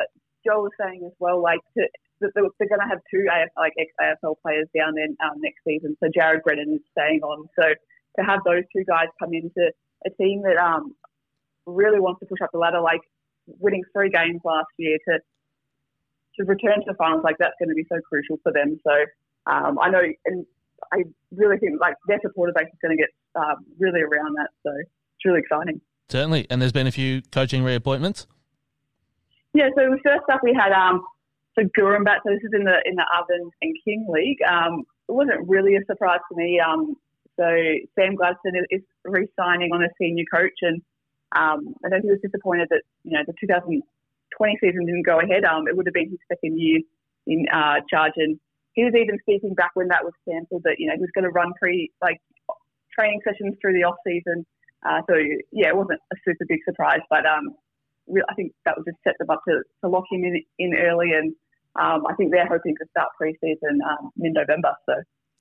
Joel 0.46 0.62
was 0.62 0.72
saying 0.80 1.02
as 1.06 1.12
well, 1.18 1.42
like 1.42 1.60
to, 1.76 1.86
that 2.20 2.32
they're 2.34 2.68
going 2.68 2.80
to 2.80 2.88
have 2.88 3.00
two 3.10 3.26
AFL, 3.30 3.56
like 3.56 3.72
ex 3.78 3.90
AFL 4.00 4.36
players 4.42 4.68
down 4.76 4.94
there 4.94 5.08
um, 5.24 5.40
next 5.40 5.60
season. 5.66 5.96
So 6.02 6.08
Jared 6.12 6.42
Brennan 6.42 6.74
is 6.74 6.80
staying 6.92 7.20
on. 7.22 7.48
So 7.58 7.68
to 8.18 8.24
have 8.24 8.40
those 8.44 8.64
two 8.74 8.84
guys 8.84 9.08
come 9.18 9.32
into 9.32 9.72
a 10.06 10.10
team 10.10 10.42
that 10.42 10.56
um, 10.56 10.94
really 11.66 12.00
wants 12.00 12.20
to 12.20 12.26
push 12.26 12.40
up 12.42 12.50
the 12.52 12.58
ladder, 12.58 12.80
like 12.80 13.00
winning 13.46 13.82
three 13.92 14.10
games 14.10 14.40
last 14.44 14.68
year 14.78 14.98
to 15.08 15.18
to 16.38 16.44
return 16.44 16.78
to 16.78 16.86
the 16.86 16.94
finals, 16.94 17.22
like 17.24 17.36
that's 17.38 17.56
going 17.58 17.68
to 17.68 17.74
be 17.74 17.84
so 17.88 18.00
crucial 18.08 18.38
for 18.42 18.52
them. 18.52 18.78
So 18.86 18.92
um, 19.50 19.78
I 19.80 19.90
know, 19.90 20.02
and 20.26 20.46
I 20.92 21.04
really 21.32 21.58
think 21.58 21.80
like 21.80 21.94
their 22.06 22.20
supporter 22.22 22.52
base 22.56 22.68
is 22.68 22.78
going 22.82 22.96
to 22.96 23.02
get 23.02 23.10
um, 23.34 23.64
really 23.78 24.00
around 24.00 24.34
that. 24.34 24.50
So 24.62 24.72
it's 24.76 25.24
really 25.24 25.40
exciting. 25.40 25.80
Certainly, 26.08 26.46
and 26.50 26.60
there's 26.60 26.72
been 26.72 26.86
a 26.86 26.92
few 26.92 27.22
coaching 27.30 27.62
reappointments. 27.62 28.26
Yeah, 29.52 29.68
so 29.76 29.96
first 30.04 30.24
up 30.32 30.40
we 30.42 30.54
had 30.54 30.72
um, 30.72 31.04
so 31.58 31.64
Goorambat. 31.78 32.18
So 32.24 32.32
this 32.32 32.42
is 32.42 32.50
in 32.52 32.64
the 32.64 32.78
in 32.84 32.94
the 32.94 33.06
Oven 33.18 33.50
and 33.62 33.76
King 33.84 34.06
League. 34.08 34.38
Um, 34.48 34.84
it 35.08 35.12
wasn't 35.12 35.48
really 35.48 35.76
a 35.76 35.84
surprise 35.86 36.20
to 36.30 36.36
me. 36.36 36.60
Um, 36.60 36.96
so 37.38 37.46
Sam 37.98 38.14
Gladstone 38.14 38.64
is 38.70 38.82
re-signing 39.04 39.72
on 39.72 39.82
a 39.82 39.88
senior 40.00 40.24
coach, 40.32 40.58
and 40.62 40.82
um, 41.34 41.74
I 41.84 41.88
know 41.88 42.00
he 42.02 42.10
was 42.10 42.20
disappointed 42.22 42.68
that 42.70 42.82
you 43.04 43.12
know 43.12 43.22
the 43.26 43.34
2020 43.40 44.58
season 44.60 44.86
didn't 44.86 45.06
go 45.06 45.20
ahead. 45.20 45.44
Um, 45.44 45.66
it 45.66 45.76
would 45.76 45.86
have 45.86 45.94
been 45.94 46.10
his 46.10 46.18
second 46.28 46.60
year 46.60 46.80
in 47.26 47.46
uh, 47.52 47.80
charge, 47.88 48.12
and 48.16 48.38
he 48.80 48.84
was 48.84 48.94
even 48.96 49.18
speaking 49.20 49.52
back 49.52 49.72
when 49.74 49.88
that 49.88 50.02
was 50.02 50.14
cancelled 50.26 50.62
that 50.64 50.76
you 50.78 50.88
know 50.88 50.94
he 50.94 51.00
was 51.04 51.12
going 51.14 51.28
to 51.28 51.30
run 51.30 51.52
pre 51.60 51.92
like 52.00 52.16
training 52.96 53.20
sessions 53.22 53.54
through 53.60 53.74
the 53.74 53.84
off 53.84 53.96
season. 54.06 54.46
Uh, 54.88 55.02
so 55.06 55.14
yeah, 55.52 55.68
it 55.68 55.76
wasn't 55.76 56.00
a 56.10 56.16
super 56.24 56.46
big 56.48 56.60
surprise, 56.64 57.04
but 57.10 57.26
um, 57.26 57.52
I 58.08 58.34
think 58.34 58.52
that 58.64 58.78
would 58.78 58.86
just 58.86 58.96
set 59.04 59.18
them 59.18 59.28
up 59.28 59.42
to, 59.46 59.60
to 59.84 59.88
lock 59.88 60.04
him 60.10 60.24
in, 60.24 60.42
in 60.58 60.72
early, 60.74 61.12
and 61.12 61.34
um, 61.76 62.06
I 62.08 62.14
think 62.14 62.32
they're 62.32 62.48
hoping 62.48 62.74
to 62.80 62.86
start 62.88 63.10
pre-season 63.18 63.80
um, 63.84 64.10
mid-November. 64.16 64.72
So. 64.86 64.94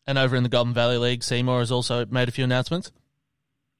And 0.05 0.17
over 0.17 0.36
in 0.36 0.43
the 0.43 0.50
Goulburn 0.50 0.74
Valley 0.74 0.98
League, 0.98 1.24
Seymour 1.24 1.60
has 1.60 1.72
also 1.72 2.05
made 2.08 2.27
a 2.27 2.34
few 2.34 2.43
announcements. 2.43 2.91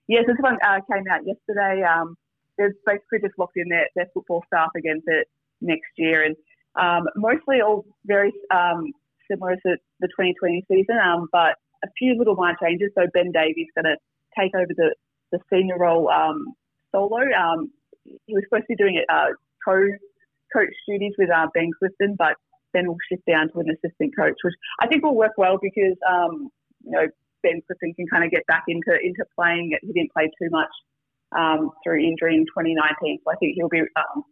Yes, 0.08 0.24
this 0.28 0.38
one 0.39 0.58
uh, 0.66 0.80
came 0.89 1.04
out 1.12 1.28
yesterday. 1.28 1.84
Um, 1.84 2.16
they've 2.58 2.72
basically 2.86 3.20
just 3.22 3.38
locked 3.38 3.58
in 3.58 3.68
their, 3.68 3.88
their 3.98 4.08
football 4.13 4.44
staff 4.48 4.70
again 4.78 5.01
for 5.04 5.24
next 5.60 5.92
year, 5.98 6.24
and 6.24 6.38
um, 6.80 7.06
mostly 7.18 7.60
all 7.62 7.86
very 8.06 8.32
um, 8.50 8.94
similar 9.29 9.55
to 9.55 9.77
the 10.00 10.07
2020 10.07 10.65
season, 10.67 10.98
um, 10.98 11.27
but 11.31 11.55
a 11.83 11.88
few 11.98 12.15
little 12.17 12.36
minor 12.36 12.57
changes. 12.62 12.91
So 12.95 13.05
Ben 13.13 13.31
Davies 13.31 13.67
going 13.75 13.86
to 13.86 13.98
take 14.38 14.53
over 14.55 14.71
the, 14.75 14.95
the 15.31 15.39
senior 15.51 15.77
role 15.77 16.09
um, 16.09 16.53
solo. 16.91 17.21
Um, 17.31 17.71
he 18.03 18.33
was 18.33 18.43
supposed 18.50 18.67
to 18.67 18.75
be 18.75 18.75
doing 18.75 19.01
uh, 19.09 19.36
co 19.63 19.75
coach 20.53 20.74
duties 20.88 21.13
with 21.17 21.29
uh, 21.29 21.48
Ben 21.53 21.69
Clifton, 21.77 22.15
but 22.17 22.36
Ben 22.74 22.88
will 22.88 22.98
shift 23.09 23.24
down 23.27 23.51
to 23.51 23.59
an 23.59 23.69
assistant 23.69 24.15
coach, 24.17 24.36
which 24.43 24.55
I 24.81 24.88
think 24.88 25.03
will 25.03 25.15
work 25.15 25.38
well 25.38 25.57
because 25.62 25.98
um, 26.09 26.50
you 26.83 26.91
know 26.91 27.07
Ben 27.43 27.62
Clifton 27.65 27.93
can 27.93 28.07
kind 28.07 28.24
of 28.24 28.31
get 28.31 28.45
back 28.48 28.63
into 28.67 28.98
into 29.01 29.24
playing. 29.38 29.77
He 29.81 29.93
didn't 29.93 30.13
play 30.13 30.29
too 30.41 30.50
much 30.50 30.71
um, 31.38 31.71
through 31.83 32.01
injury 32.01 32.36
in 32.36 32.45
2019, 32.45 33.19
so 33.24 33.31
I 33.31 33.36
think 33.36 33.55
he'll 33.55 33.69
be 33.69 33.81
um, 33.95 34.24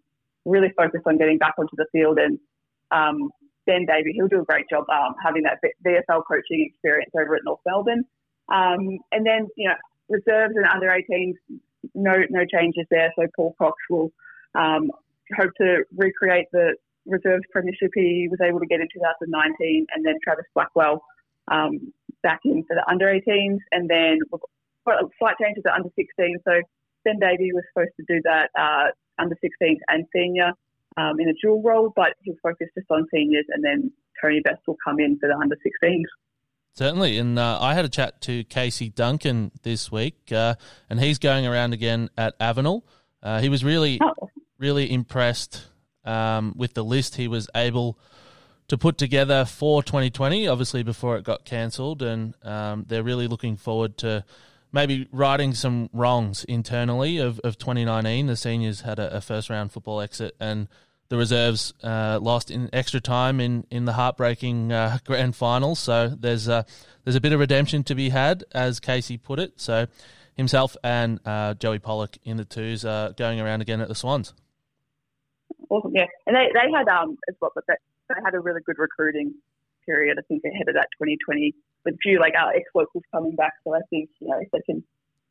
really 0.45 0.71
focused 0.75 1.05
on 1.05 1.17
getting 1.17 1.37
back 1.37 1.53
onto 1.57 1.75
the 1.75 1.85
field 1.91 2.17
and 2.17 2.39
um, 2.91 3.29
Ben 3.67 3.85
Davey, 3.85 4.13
he'll 4.13 4.27
do 4.27 4.41
a 4.41 4.45
great 4.45 4.65
job 4.69 4.85
um, 4.89 5.13
having 5.23 5.43
that 5.43 5.59
VFL 5.85 6.23
coaching 6.27 6.67
experience 6.67 7.11
over 7.13 7.35
at 7.35 7.41
North 7.43 7.59
Melbourne. 7.65 8.03
Um, 8.49 8.97
and 9.11 9.25
then, 9.25 9.47
you 9.55 9.67
know, 9.67 9.75
reserves 10.09 10.55
and 10.55 10.65
under 10.65 10.87
18s, 10.87 11.35
no 11.93 12.13
no 12.29 12.45
changes 12.45 12.85
there. 12.89 13.13
So 13.19 13.27
Paul 13.35 13.55
Cox 13.57 13.75
will 13.89 14.11
um, 14.55 14.89
hope 15.35 15.51
to 15.59 15.83
recreate 15.95 16.47
the 16.51 16.75
reserves 17.05 17.43
premiership 17.51 17.91
he 17.93 18.27
was 18.29 18.39
able 18.41 18.59
to 18.59 18.65
get 18.65 18.79
in 18.79 18.87
2019, 18.93 19.85
and 19.93 20.05
then 20.05 20.15
Travis 20.23 20.45
Blackwell 20.53 21.03
um, 21.49 21.93
back 22.23 22.39
in 22.45 22.63
for 22.63 22.75
the 22.75 22.89
under 22.89 23.05
18s, 23.05 23.59
and 23.71 23.89
then 23.89 24.19
slight 25.19 25.35
changes 25.41 25.63
at 25.65 25.73
under 25.73 25.89
16. 25.95 26.37
So 26.45 26.61
Ben 27.03 27.19
Davey 27.19 27.51
was 27.53 27.63
supposed 27.73 27.95
to 27.97 28.05
do 28.07 28.21
that 28.23 28.49
uh, 28.57 28.91
under 29.19 29.35
16s 29.35 29.79
and 29.87 30.05
senior 30.13 30.51
um, 30.97 31.19
in 31.19 31.29
a 31.29 31.33
dual 31.41 31.61
role, 31.61 31.93
but 31.95 32.13
he'll 32.23 32.35
focus 32.43 32.67
just 32.75 32.89
on 32.89 33.07
seniors, 33.13 33.45
and 33.49 33.63
then 33.63 33.91
Tony 34.21 34.41
Best 34.43 34.61
will 34.67 34.77
come 34.83 34.99
in 34.99 35.17
for 35.19 35.27
the 35.29 35.35
under 35.35 35.55
16s. 35.55 36.03
Certainly, 36.73 37.17
and 37.17 37.39
uh, 37.39 37.57
I 37.59 37.73
had 37.73 37.85
a 37.85 37.89
chat 37.89 38.21
to 38.21 38.43
Casey 38.43 38.89
Duncan 38.89 39.51
this 39.63 39.91
week, 39.91 40.31
uh, 40.31 40.55
and 40.89 40.99
he's 40.99 41.17
going 41.17 41.47
around 41.47 41.73
again 41.73 42.09
at 42.17 42.37
Avenel. 42.39 42.83
Uh, 43.23 43.39
he 43.39 43.49
was 43.49 43.63
really, 43.63 43.99
oh. 44.01 44.29
really 44.59 44.91
impressed 44.91 45.65
um, 46.05 46.53
with 46.55 46.73
the 46.75 46.83
list 46.83 47.15
he 47.15 47.27
was 47.27 47.49
able 47.55 47.97
to 48.67 48.77
put 48.77 48.97
together 48.97 49.45
for 49.45 49.81
2020. 49.81 50.47
Obviously, 50.47 50.83
before 50.83 51.17
it 51.17 51.23
got 51.23 51.45
cancelled, 51.45 52.03
and 52.03 52.35
um, 52.43 52.85
they're 52.87 53.03
really 53.03 53.27
looking 53.27 53.57
forward 53.57 53.97
to 53.97 54.23
maybe 54.71 55.07
righting 55.11 55.53
some 55.53 55.89
wrongs 55.93 56.43
internally 56.43 57.17
of, 57.17 57.39
of 57.39 57.57
2019. 57.57 58.27
The 58.27 58.35
seniors 58.35 58.81
had 58.81 58.99
a, 58.99 59.17
a 59.17 59.21
first 59.21 59.49
round 59.49 59.71
football 59.71 60.01
exit, 60.01 60.35
and 60.39 60.67
the 61.09 61.17
reserves 61.17 61.73
uh, 61.83 62.19
lost 62.21 62.51
in 62.51 62.69
extra 62.73 62.99
time 62.99 63.39
in, 63.39 63.65
in 63.71 63.85
the 63.85 63.93
heartbreaking 63.93 64.71
uh, 64.71 64.99
grand 65.05 65.35
final. 65.35 65.75
So 65.75 66.09
there's 66.09 66.47
a, 66.47 66.65
there's 67.03 67.15
a 67.15 67.21
bit 67.21 67.33
of 67.33 67.39
redemption 67.39 67.83
to 67.85 67.95
be 67.95 68.09
had, 68.09 68.43
as 68.51 68.79
Casey 68.79 69.17
put 69.17 69.39
it. 69.39 69.53
So 69.55 69.87
himself 70.35 70.77
and 70.83 71.19
uh, 71.25 71.55
Joey 71.55 71.79
Pollock 71.79 72.17
in 72.23 72.37
the 72.37 72.45
twos 72.45 72.85
are 72.85 73.11
going 73.13 73.39
around 73.39 73.61
again 73.61 73.81
at 73.81 73.87
the 73.87 73.95
Swans. 73.95 74.33
Awesome, 75.69 75.91
yeah, 75.93 76.05
and 76.25 76.35
they, 76.35 76.47
they 76.53 76.71
had 76.71 76.87
um 76.87 77.17
as 77.27 77.35
well, 77.41 77.51
but 77.53 77.65
they, 77.67 77.73
they 78.09 78.15
had 78.23 78.33
a 78.35 78.39
really 78.39 78.61
good 78.65 78.77
recruiting 78.77 79.33
period. 79.85 80.17
I 80.17 80.21
think 80.27 80.43
ahead 80.45 80.69
of 80.69 80.75
that 80.75 80.87
2020 80.99 81.53
with 81.83 81.95
a 81.95 81.97
few 81.97 82.19
like 82.19 82.33
our 82.39 82.53
ex 82.53 82.63
locals 82.73 83.03
coming 83.11 83.35
back. 83.35 83.53
So 83.63 83.73
I 83.75 83.81
think 83.89 84.09
you 84.19 84.29
know 84.29 84.39
if 84.39 84.49
they 84.51 84.61
can 84.61 84.83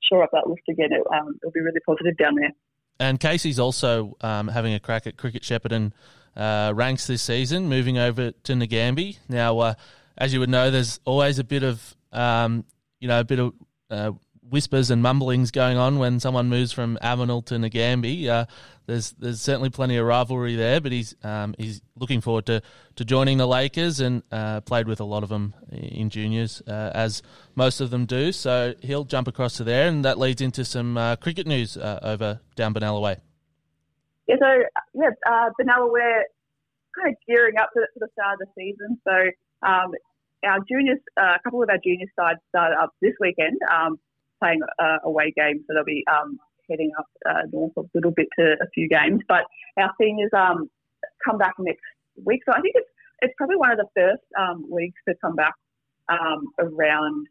shore 0.03 0.23
up 0.23 0.31
that 0.33 0.47
list 0.47 0.63
again, 0.69 0.93
it, 0.93 1.03
um, 1.15 1.39
it'll 1.41 1.53
be 1.53 1.61
really 1.61 1.81
positive 1.87 2.17
down 2.19 2.35
there. 2.35 2.53
And 2.99 3.21
Casey's 3.21 3.59
also 3.59 4.17
um, 4.21 4.49
having 4.49 4.75
a 4.75 4.81
crack 4.81 5.07
at 5.07 5.17
Cricket 5.17 5.43
Shepparton 5.43 5.93
uh, 6.37 6.73
ranks 6.75 7.07
this 7.07 7.23
season, 7.23 7.69
moving 7.69 7.99
over 7.99 8.31
to 8.31 8.53
Nagambie. 8.53 9.19
Now, 9.29 9.59
uh, 9.59 9.75
as 10.17 10.33
you 10.33 10.41
would 10.41 10.51
know, 10.51 10.71
there's 10.71 11.01
always 11.05 11.39
a 11.39 11.45
bit 11.45 11.63
of 11.63 11.97
um, 12.13 12.65
you 13.01 13.09
know 13.09 13.21
a 13.21 13.25
bit 13.25 13.39
of 13.39 13.55
uh, 13.91 14.13
whispers 14.51 14.91
and 14.91 15.03
mumblings 15.03 15.51
going 15.51 15.77
on 15.77 15.99
when 15.99 16.21
someone 16.21 16.49
moves 16.49 16.73
from 16.73 16.99
Avenel 17.03 17.45
to 17.47 17.55
Nagambie. 17.55 18.29
Uh, 18.29 18.47
there's 18.87 19.13
there's 19.13 19.41
certainly 19.41 19.71
plenty 19.71 19.97
of 19.97 20.07
rivalry 20.07 20.55
there, 20.55 20.81
but 20.81 20.93
he's 20.93 21.15
um, 21.25 21.55
he's 21.59 21.83
looking 21.97 22.21
forward 22.21 22.47
to, 22.47 22.63
to 22.95 23.05
joining 23.05 23.39
the 23.39 23.47
Lakers 23.47 24.01
and 24.01 24.23
uh, 24.31 24.61
played 24.61 24.87
with 24.87 25.01
a 25.01 25.05
lot 25.05 25.23
of 25.23 25.29
them 25.29 25.55
in 25.73 26.09
juniors, 26.09 26.63
uh, 26.69 26.93
as 26.95 27.23
most 27.55 27.81
of 27.81 27.91
them 27.91 28.07
do. 28.07 28.31
So 28.33 28.75
he'll 28.83 29.05
jump 29.05 29.27
across 29.29 29.57
to 29.57 29.65
there, 29.65 29.89
and 29.89 30.05
that 30.05 30.19
leads 30.19 30.41
into 30.41 30.65
some 30.65 30.97
uh, 30.97 31.17
cricket 31.17 31.47
news 31.47 31.77
uh, 31.77 31.99
over 32.03 32.41
down 32.55 32.75
Benalla 32.75 33.01
Way. 33.01 33.17
Yeah, 34.29 34.37
so 34.41 34.63
yeah, 34.95 35.11
uh, 35.29 35.51
Benalla 35.61 35.91
we're 35.91 36.25
kind 36.97 37.09
of 37.09 37.15
gearing 37.27 37.57
up 37.59 37.71
for, 37.73 37.87
the 37.97 38.09
start 38.13 38.39
of 38.41 38.47
the 38.47 38.47
season. 38.57 38.99
So 39.05 39.69
um, 39.69 39.93
our 40.45 40.59
juniors, 40.69 40.99
a 41.17 41.39
couple 41.43 41.63
of 41.63 41.69
our 41.69 41.79
junior 41.83 42.07
sides 42.19 42.39
start 42.51 42.73
up 42.81 42.91
this 43.03 43.15
weekend. 43.21 43.59
Um, 43.73 43.99
playing 44.41 44.61
uh, 44.79 44.99
away 45.05 45.33
games, 45.37 45.63
so 45.67 45.75
they'll 45.75 45.85
be 45.85 46.05
um, 46.11 46.39
heading 46.69 46.91
up 46.99 47.07
uh, 47.29 47.43
north 47.53 47.73
a 47.77 47.83
little 47.95 48.11
bit 48.11 48.27
to 48.39 48.57
a 48.61 48.69
few 48.75 48.89
games. 48.89 49.21
But 49.29 49.45
our 49.79 49.93
seniors 50.01 50.31
um, 50.37 50.69
come 51.25 51.39
back 51.39 51.55
next 51.59 51.81
week, 52.25 52.43
so 52.47 52.53
I 52.53 52.61
think 52.61 52.75
it's 52.77 52.91
it's 53.23 53.35
probably 53.39 53.57
one 53.57 53.71
of 53.71 53.79
the 53.79 53.89
first 53.97 54.23
um, 54.39 54.67
leagues 54.71 55.01
to 55.09 55.15
come 55.23 55.35
back 55.35 55.55
um, 56.09 56.49
around 56.59 57.27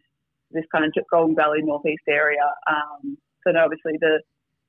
this 0.52 0.66
kind 0.72 0.86
of 0.86 0.94
Goulburn 1.12 1.36
Valley 1.36 1.62
northeast 1.62 2.04
area. 2.08 2.46
Um, 2.68 3.18
so 3.46 3.52
now 3.52 3.66
obviously 3.66 3.94
the 4.00 4.22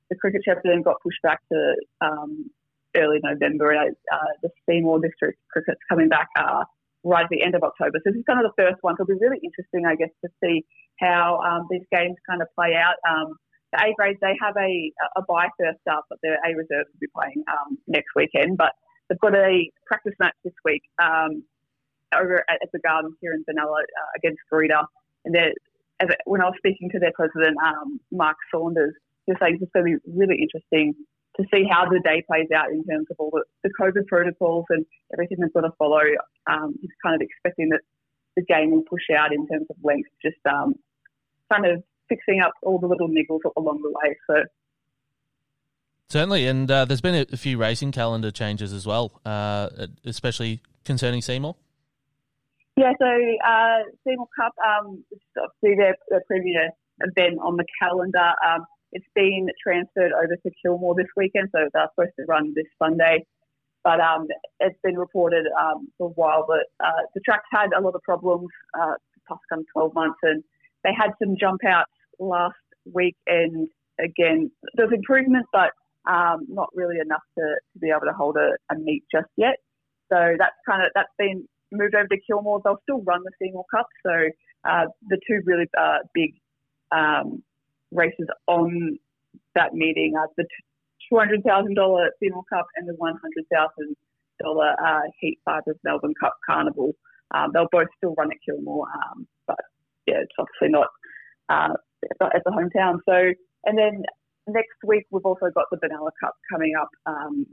the 0.09 0.15
cricket 0.15 0.41
chapter 0.45 0.73
got 0.83 1.01
pushed 1.03 1.21
back 1.23 1.39
to 1.51 1.75
um, 2.01 2.49
early 2.95 3.19
November, 3.23 3.71
and 3.71 3.95
uh, 4.11 4.31
the 4.41 4.49
Seymour 4.69 4.99
district 5.01 5.39
cricket's 5.51 5.81
coming 5.89 6.09
back. 6.09 6.27
Uh, 6.37 6.63
right 7.03 7.23
at 7.23 7.29
the 7.29 7.41
end 7.43 7.55
of 7.55 7.63
October. 7.63 7.99
So 8.03 8.11
this 8.11 8.19
is 8.19 8.25
kind 8.27 8.43
of 8.43 8.51
the 8.51 8.61
first 8.61 8.81
one. 8.81 8.95
So 8.97 9.03
it'll 9.03 9.15
be 9.15 9.23
really 9.23 9.39
interesting, 9.43 9.85
I 9.85 9.95
guess, 9.95 10.11
to 10.25 10.29
see 10.43 10.65
how 10.99 11.39
um, 11.41 11.67
these 11.69 11.85
games 11.91 12.15
kind 12.29 12.41
of 12.41 12.47
play 12.55 12.73
out. 12.75 12.95
Um, 13.07 13.35
the 13.73 13.83
A 13.83 13.93
grades, 13.97 14.19
they 14.21 14.35
have 14.41 14.55
a, 14.57 14.91
a 15.17 15.21
bye 15.27 15.49
first 15.59 15.79
up, 15.91 16.05
but 16.09 16.19
the 16.23 16.37
A 16.45 16.55
reserves 16.55 16.89
will 16.93 17.01
be 17.01 17.07
playing 17.13 17.43
um, 17.51 17.77
next 17.87 18.15
weekend. 18.15 18.57
But 18.57 18.73
they've 19.09 19.19
got 19.19 19.35
a 19.35 19.69
practice 19.85 20.13
match 20.19 20.35
this 20.43 20.53
week 20.63 20.83
um, 21.01 21.43
over 22.15 22.43
at, 22.49 22.59
at, 22.61 22.69
the 22.71 22.79
Gardens 22.79 23.15
here 23.21 23.33
in 23.33 23.43
Benalla 23.43 23.81
uh, 23.81 24.11
against 24.15 24.39
Garita. 24.51 24.85
And 25.25 25.35
as, 25.35 26.07
when 26.25 26.41
I 26.41 26.45
was 26.45 26.55
speaking 26.57 26.89
to 26.91 26.99
their 26.99 27.11
president, 27.13 27.57
um, 27.63 27.99
Mark 28.11 28.37
Saunders, 28.53 28.93
he 29.25 29.33
was 29.33 29.39
saying 29.41 29.59
it's 29.61 29.71
going 29.73 29.85
to 29.85 29.99
be 29.99 30.11
really 30.17 30.41
interesting 30.41 30.93
to 31.35 31.43
see 31.53 31.63
how 31.69 31.85
the 31.85 31.99
day 32.03 32.23
plays 32.25 32.47
out 32.55 32.71
in 32.71 32.83
terms 32.85 33.07
of 33.11 33.17
all 33.19 33.31
the, 33.31 33.43
the 33.63 33.69
COVID 33.79 34.07
protocols 34.07 34.65
and 34.69 34.85
everything 35.13 35.37
that's 35.39 35.53
going 35.53 35.69
to 35.69 35.75
follow. 35.77 36.01
Um, 36.49 36.75
he's 36.81 36.89
kind 37.03 37.15
of 37.15 37.21
expecting 37.21 37.69
that 37.69 37.81
the 38.35 38.43
game 38.43 38.71
will 38.71 38.83
push 38.89 39.03
out 39.15 39.33
in 39.33 39.47
terms 39.47 39.67
of 39.69 39.75
length, 39.83 40.09
just 40.23 40.37
um, 40.49 40.75
kind 41.51 41.65
of 41.65 41.83
fixing 42.09 42.39
up 42.39 42.53
all 42.63 42.79
the 42.79 42.87
little 42.87 43.09
niggles 43.09 43.39
along 43.55 43.81
the 43.81 43.89
way. 43.89 44.15
So 44.27 44.43
certainly, 46.09 46.47
and 46.47 46.69
uh, 46.69 46.85
there's 46.85 47.01
been 47.01 47.27
a, 47.31 47.37
few 47.37 47.57
racing 47.57 47.91
calendar 47.91 48.31
changes 48.31 48.73
as 48.73 48.85
well, 48.85 49.19
uh, 49.25 49.69
especially 50.05 50.61
concerning 50.85 51.21
Seymour. 51.21 51.55
Yeah, 52.75 52.93
so 52.99 53.07
uh, 53.07 53.89
Seymour 54.05 54.27
Cup, 54.39 54.53
um, 54.65 55.03
obviously 55.37 55.75
their, 55.75 55.95
their 56.09 56.21
previous 56.27 56.71
event 57.01 57.39
on 57.43 57.57
the 57.57 57.65
calendar. 57.81 58.31
Um, 58.45 58.65
it's 58.91 59.05
been 59.15 59.47
transferred 59.61 60.11
over 60.13 60.35
to 60.35 60.51
Kilmore 60.63 60.95
this 60.95 61.07
weekend, 61.15 61.49
so 61.51 61.67
they're 61.73 61.89
supposed 61.95 62.15
to 62.19 62.25
run 62.27 62.53
this 62.55 62.67
Sunday. 62.79 63.25
But 63.83 63.99
um, 63.99 64.27
it's 64.59 64.77
been 64.83 64.97
reported 64.97 65.45
um, 65.59 65.87
for 65.97 66.07
a 66.07 66.11
while 66.11 66.45
that 66.47 66.65
uh, 66.83 67.01
the 67.13 67.21
track's 67.21 67.47
had 67.51 67.69
a 67.77 67.81
lot 67.81 67.95
of 67.95 68.01
problems 68.03 68.47
uh, 68.79 68.93
the 69.15 69.21
past 69.27 69.41
kind 69.49 69.61
of 69.61 69.65
12 69.73 69.93
months, 69.93 70.19
and 70.23 70.43
they 70.87 70.93
had 70.97 71.11
some 71.21 71.35
jump 71.37 71.61
outs 71.67 71.91
last 72.17 72.55
week, 72.93 73.17
and 73.27 73.67
again, 73.99 74.49
there's 74.75 74.91
improvement, 74.93 75.45
but 75.51 75.71
um, 76.09 76.45
not 76.47 76.69
really 76.73 76.97
enough 76.99 77.23
to, 77.37 77.43
to 77.73 77.79
be 77.79 77.89
able 77.89 78.07
to 78.07 78.13
hold 78.13 78.37
a, 78.37 78.55
a 78.73 78.79
meet 78.79 79.03
just 79.11 79.27
yet. 79.35 79.57
So 80.09 80.35
that's 80.39 80.55
kind 80.65 80.81
of 80.83 80.91
that's 80.95 81.11
been 81.19 81.45
moved 81.73 81.93
over 81.93 82.07
to 82.07 82.17
Kilmore. 82.25 82.61
They'll 82.63 82.79
still 82.83 83.01
run 83.01 83.21
the 83.23 83.31
Seymour 83.41 83.65
Cup, 83.69 83.87
so 84.05 84.29
uh, 84.63 84.85
the 85.09 85.19
two 85.27 85.41
really 85.45 85.65
uh, 85.77 85.99
big 86.13 86.33
um, 86.91 87.43
races 87.91 88.27
on 88.47 88.97
that 89.55 89.73
meeting 89.73 90.13
are 90.17 90.29
the 90.37 90.45
$200,000 91.11 92.07
Seymour 92.21 92.43
Cup 92.49 92.67
and 92.77 92.87
the 92.87 92.93
$100,000 92.93 94.73
uh, 94.79 94.99
Heat 95.19 95.39
5 95.43 95.61
of 95.67 95.77
Melbourne 95.83 96.13
Cup 96.19 96.33
Carnival. 96.45 96.93
Um, 97.31 97.51
they'll 97.53 97.67
both 97.71 97.87
still 97.97 98.15
run 98.17 98.31
at 98.31 98.37
Kilmore, 98.45 98.87
um, 98.87 99.27
but 99.47 99.57
yeah, 100.07 100.21
it's 100.21 100.35
obviously 100.39 100.69
not 100.69 100.87
uh, 101.49 101.73
at 102.21 102.43
the 102.45 102.51
hometown. 102.51 102.99
So, 103.05 103.33
and 103.65 103.77
then 103.77 104.03
next 104.47 104.77
week 104.85 105.05
we've 105.11 105.25
also 105.25 105.49
got 105.53 105.65
the 105.71 105.77
Benalla 105.77 106.11
Cup 106.21 106.35
coming 106.51 106.73
up. 106.79 106.89
Um, 107.05 107.45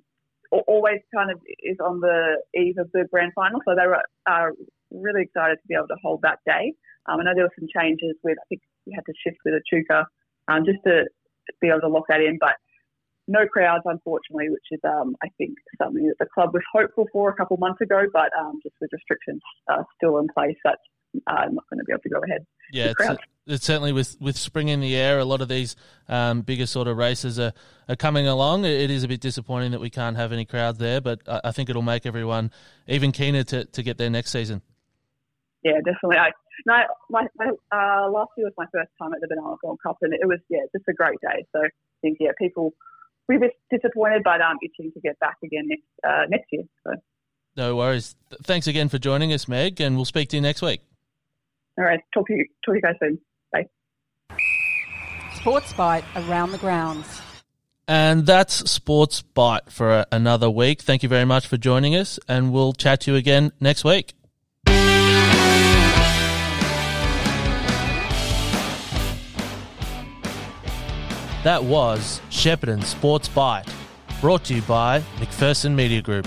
always 0.51 1.01
kind 1.13 1.31
of 1.31 1.41
is 1.65 1.77
on 1.85 2.01
the 2.01 2.37
eve 2.55 2.79
of 2.79 2.89
the 2.93 3.05
grand 3.11 3.33
final, 3.35 3.61
so 3.67 3.75
they 3.75 3.83
uh, 4.31 4.47
really 4.93 5.23
excited 5.23 5.57
to 5.57 5.69
be 5.69 5.75
able 5.75 5.89
to 5.89 5.97
hold 6.03 6.23
that 6.23 6.39
day. 6.47 6.73
Um, 7.07 7.21
I 7.21 7.25
know 7.25 7.33
there 7.35 7.45
were 7.45 7.59
some 7.59 7.69
changes 7.75 8.15
with 8.23 8.39
I 8.39 8.47
think 8.49 8.63
we 8.87 8.93
had 8.95 9.05
to 9.07 9.13
shift 9.25 9.39
with 9.45 9.55
Echuca 9.55 10.07
um, 10.49 10.65
just 10.65 10.79
to 10.87 11.05
be 11.61 11.69
able 11.69 11.81
to 11.81 11.89
lock 11.89 12.05
that 12.09 12.21
in. 12.21 12.39
But 12.39 12.55
no 13.27 13.47
crowds, 13.47 13.85
unfortunately, 13.87 14.51
which 14.51 14.69
is, 14.71 14.81
um, 14.85 15.17
I 15.23 15.29
think, 15.39 15.57
something 15.81 16.07
that 16.07 16.17
the 16.19 16.27
club 16.33 16.53
was 16.53 16.63
hopeful 16.73 17.07
for 17.13 17.31
a 17.31 17.35
couple 17.35 17.57
months 17.57 17.81
ago, 17.81 18.03
but 18.13 18.31
um, 18.39 18.61
just 18.63 18.75
with 18.81 18.91
restrictions 18.93 19.41
uh, 19.69 19.83
still 19.97 20.19
in 20.19 20.29
place, 20.37 20.57
that's 20.63 20.83
uh, 21.27 21.31
I'm 21.31 21.55
not 21.55 21.65
going 21.71 21.79
to 21.79 21.85
be 21.85 21.93
able 21.93 22.03
to 22.03 22.09
go 22.09 22.21
ahead. 22.25 22.47
Yeah, 22.73 22.93
it's, 22.99 23.23
it's, 23.47 23.65
certainly 23.65 23.93
with, 23.93 24.17
with 24.21 24.37
spring 24.37 24.69
in 24.69 24.81
the 24.81 24.97
air, 24.97 25.19
a 25.19 25.25
lot 25.25 25.41
of 25.41 25.49
these 25.49 25.77
um, 26.09 26.43
bigger 26.43 26.67
sort 26.67 26.89
of 26.89 26.97
races 26.97 27.39
are, 27.39 27.53
are 27.89 27.97
coming 27.97 28.27
along. 28.27 28.65
It 28.65 28.91
is 28.91 29.05
a 29.05 29.09
bit 29.09 29.21
disappointing 29.21 29.73
that 29.73 29.81
we 29.81 29.91
can't 29.91 30.17
have 30.17 30.33
any 30.33 30.45
crowds 30.45 30.79
there, 30.79 31.01
but 31.01 31.21
I, 31.29 31.41
I 31.45 31.53
think 31.53 31.69
it'll 31.69 31.83
make 31.83 32.07
everyone 32.07 32.51
even 32.87 33.13
keener 33.13 33.45
to, 33.45 33.65
to 33.65 33.83
get 33.83 33.99
there 33.99 34.11
next 34.11 34.31
season. 34.31 34.63
Yeah, 35.63 35.81
definitely. 35.85 36.19
I, 36.19 36.31
no, 36.67 36.83
my, 37.11 37.27
my 37.37 37.47
uh, 37.73 38.11
last 38.11 38.31
year 38.37 38.47
was 38.47 38.55
my 38.57 38.67
first 38.73 38.91
time 39.01 39.13
at 39.15 39.21
the 39.21 39.27
Benalla 39.27 39.57
Gold 39.61 39.79
Cup, 39.83 39.99
and 40.03 40.13
it 40.13 40.27
was 40.27 40.39
yeah, 40.49 40.61
just 40.73 40.85
a 40.89 40.93
great 40.93 41.21
day. 41.21 41.45
So 41.53 41.63
I 41.63 41.69
think 42.03 42.19
yeah, 42.21 42.31
people 42.39 42.75
we 43.29 43.39
were 43.39 43.51
disappointed, 43.71 44.23
but 44.23 44.41
um, 44.41 44.59
itching 44.63 44.93
to 44.93 45.01
get 45.01 45.19
back 45.19 45.37
again 45.43 45.69
next 45.69 45.83
uh, 46.07 46.27
next 46.29 46.47
year. 46.53 46.65
So. 46.87 46.95
No 47.57 47.77
worries. 47.77 48.17
Thanks 48.43 48.67
again 48.67 48.89
for 48.89 48.99
joining 48.99 49.33
us, 49.33 49.47
Meg, 49.47 49.81
and 49.81 49.97
we'll 49.97 50.05
speak 50.05 50.29
to 50.31 50.37
you 50.37 50.43
next 50.43 50.61
week. 50.61 50.81
All 51.77 51.85
right, 51.85 52.01
talk 52.13 52.27
to 52.29 52.35
you 52.35 52.47
talk 52.65 52.75
to 52.75 52.77
you 52.77 52.83
guys 52.83 52.95
soon. 53.01 53.19
Bye. 53.53 53.67
Sports 55.35 55.73
Bite 55.73 56.05
around 56.17 56.53
the 56.53 56.59
grounds. 56.59 57.21
And 57.87 58.25
that's 58.25 58.71
Sports 58.71 59.21
Bite 59.21 59.71
for 59.71 60.07
another 60.11 60.49
week. 60.49 60.81
Thank 60.81 61.03
you 61.03 61.09
very 61.09 61.27
much 61.27 61.47
for 61.47 61.59
joining 61.59 61.95
us, 61.95 62.19
and 62.29 62.53
we'll 62.53 62.73
chat 62.73 63.01
to 63.03 63.13
you 63.13 63.17
again 63.17 63.53
next 63.61 63.85
week. 63.85 64.15
That 71.43 71.63
was 71.63 72.23
Shepparton 72.31 72.83
Sports 72.85 73.29
Bite, 73.29 73.67
brought 74.23 74.45
to 74.45 74.55
you 74.55 74.63
by 74.63 75.01
McPherson 75.19 75.75
Media 75.75 76.01
Group. 76.01 76.27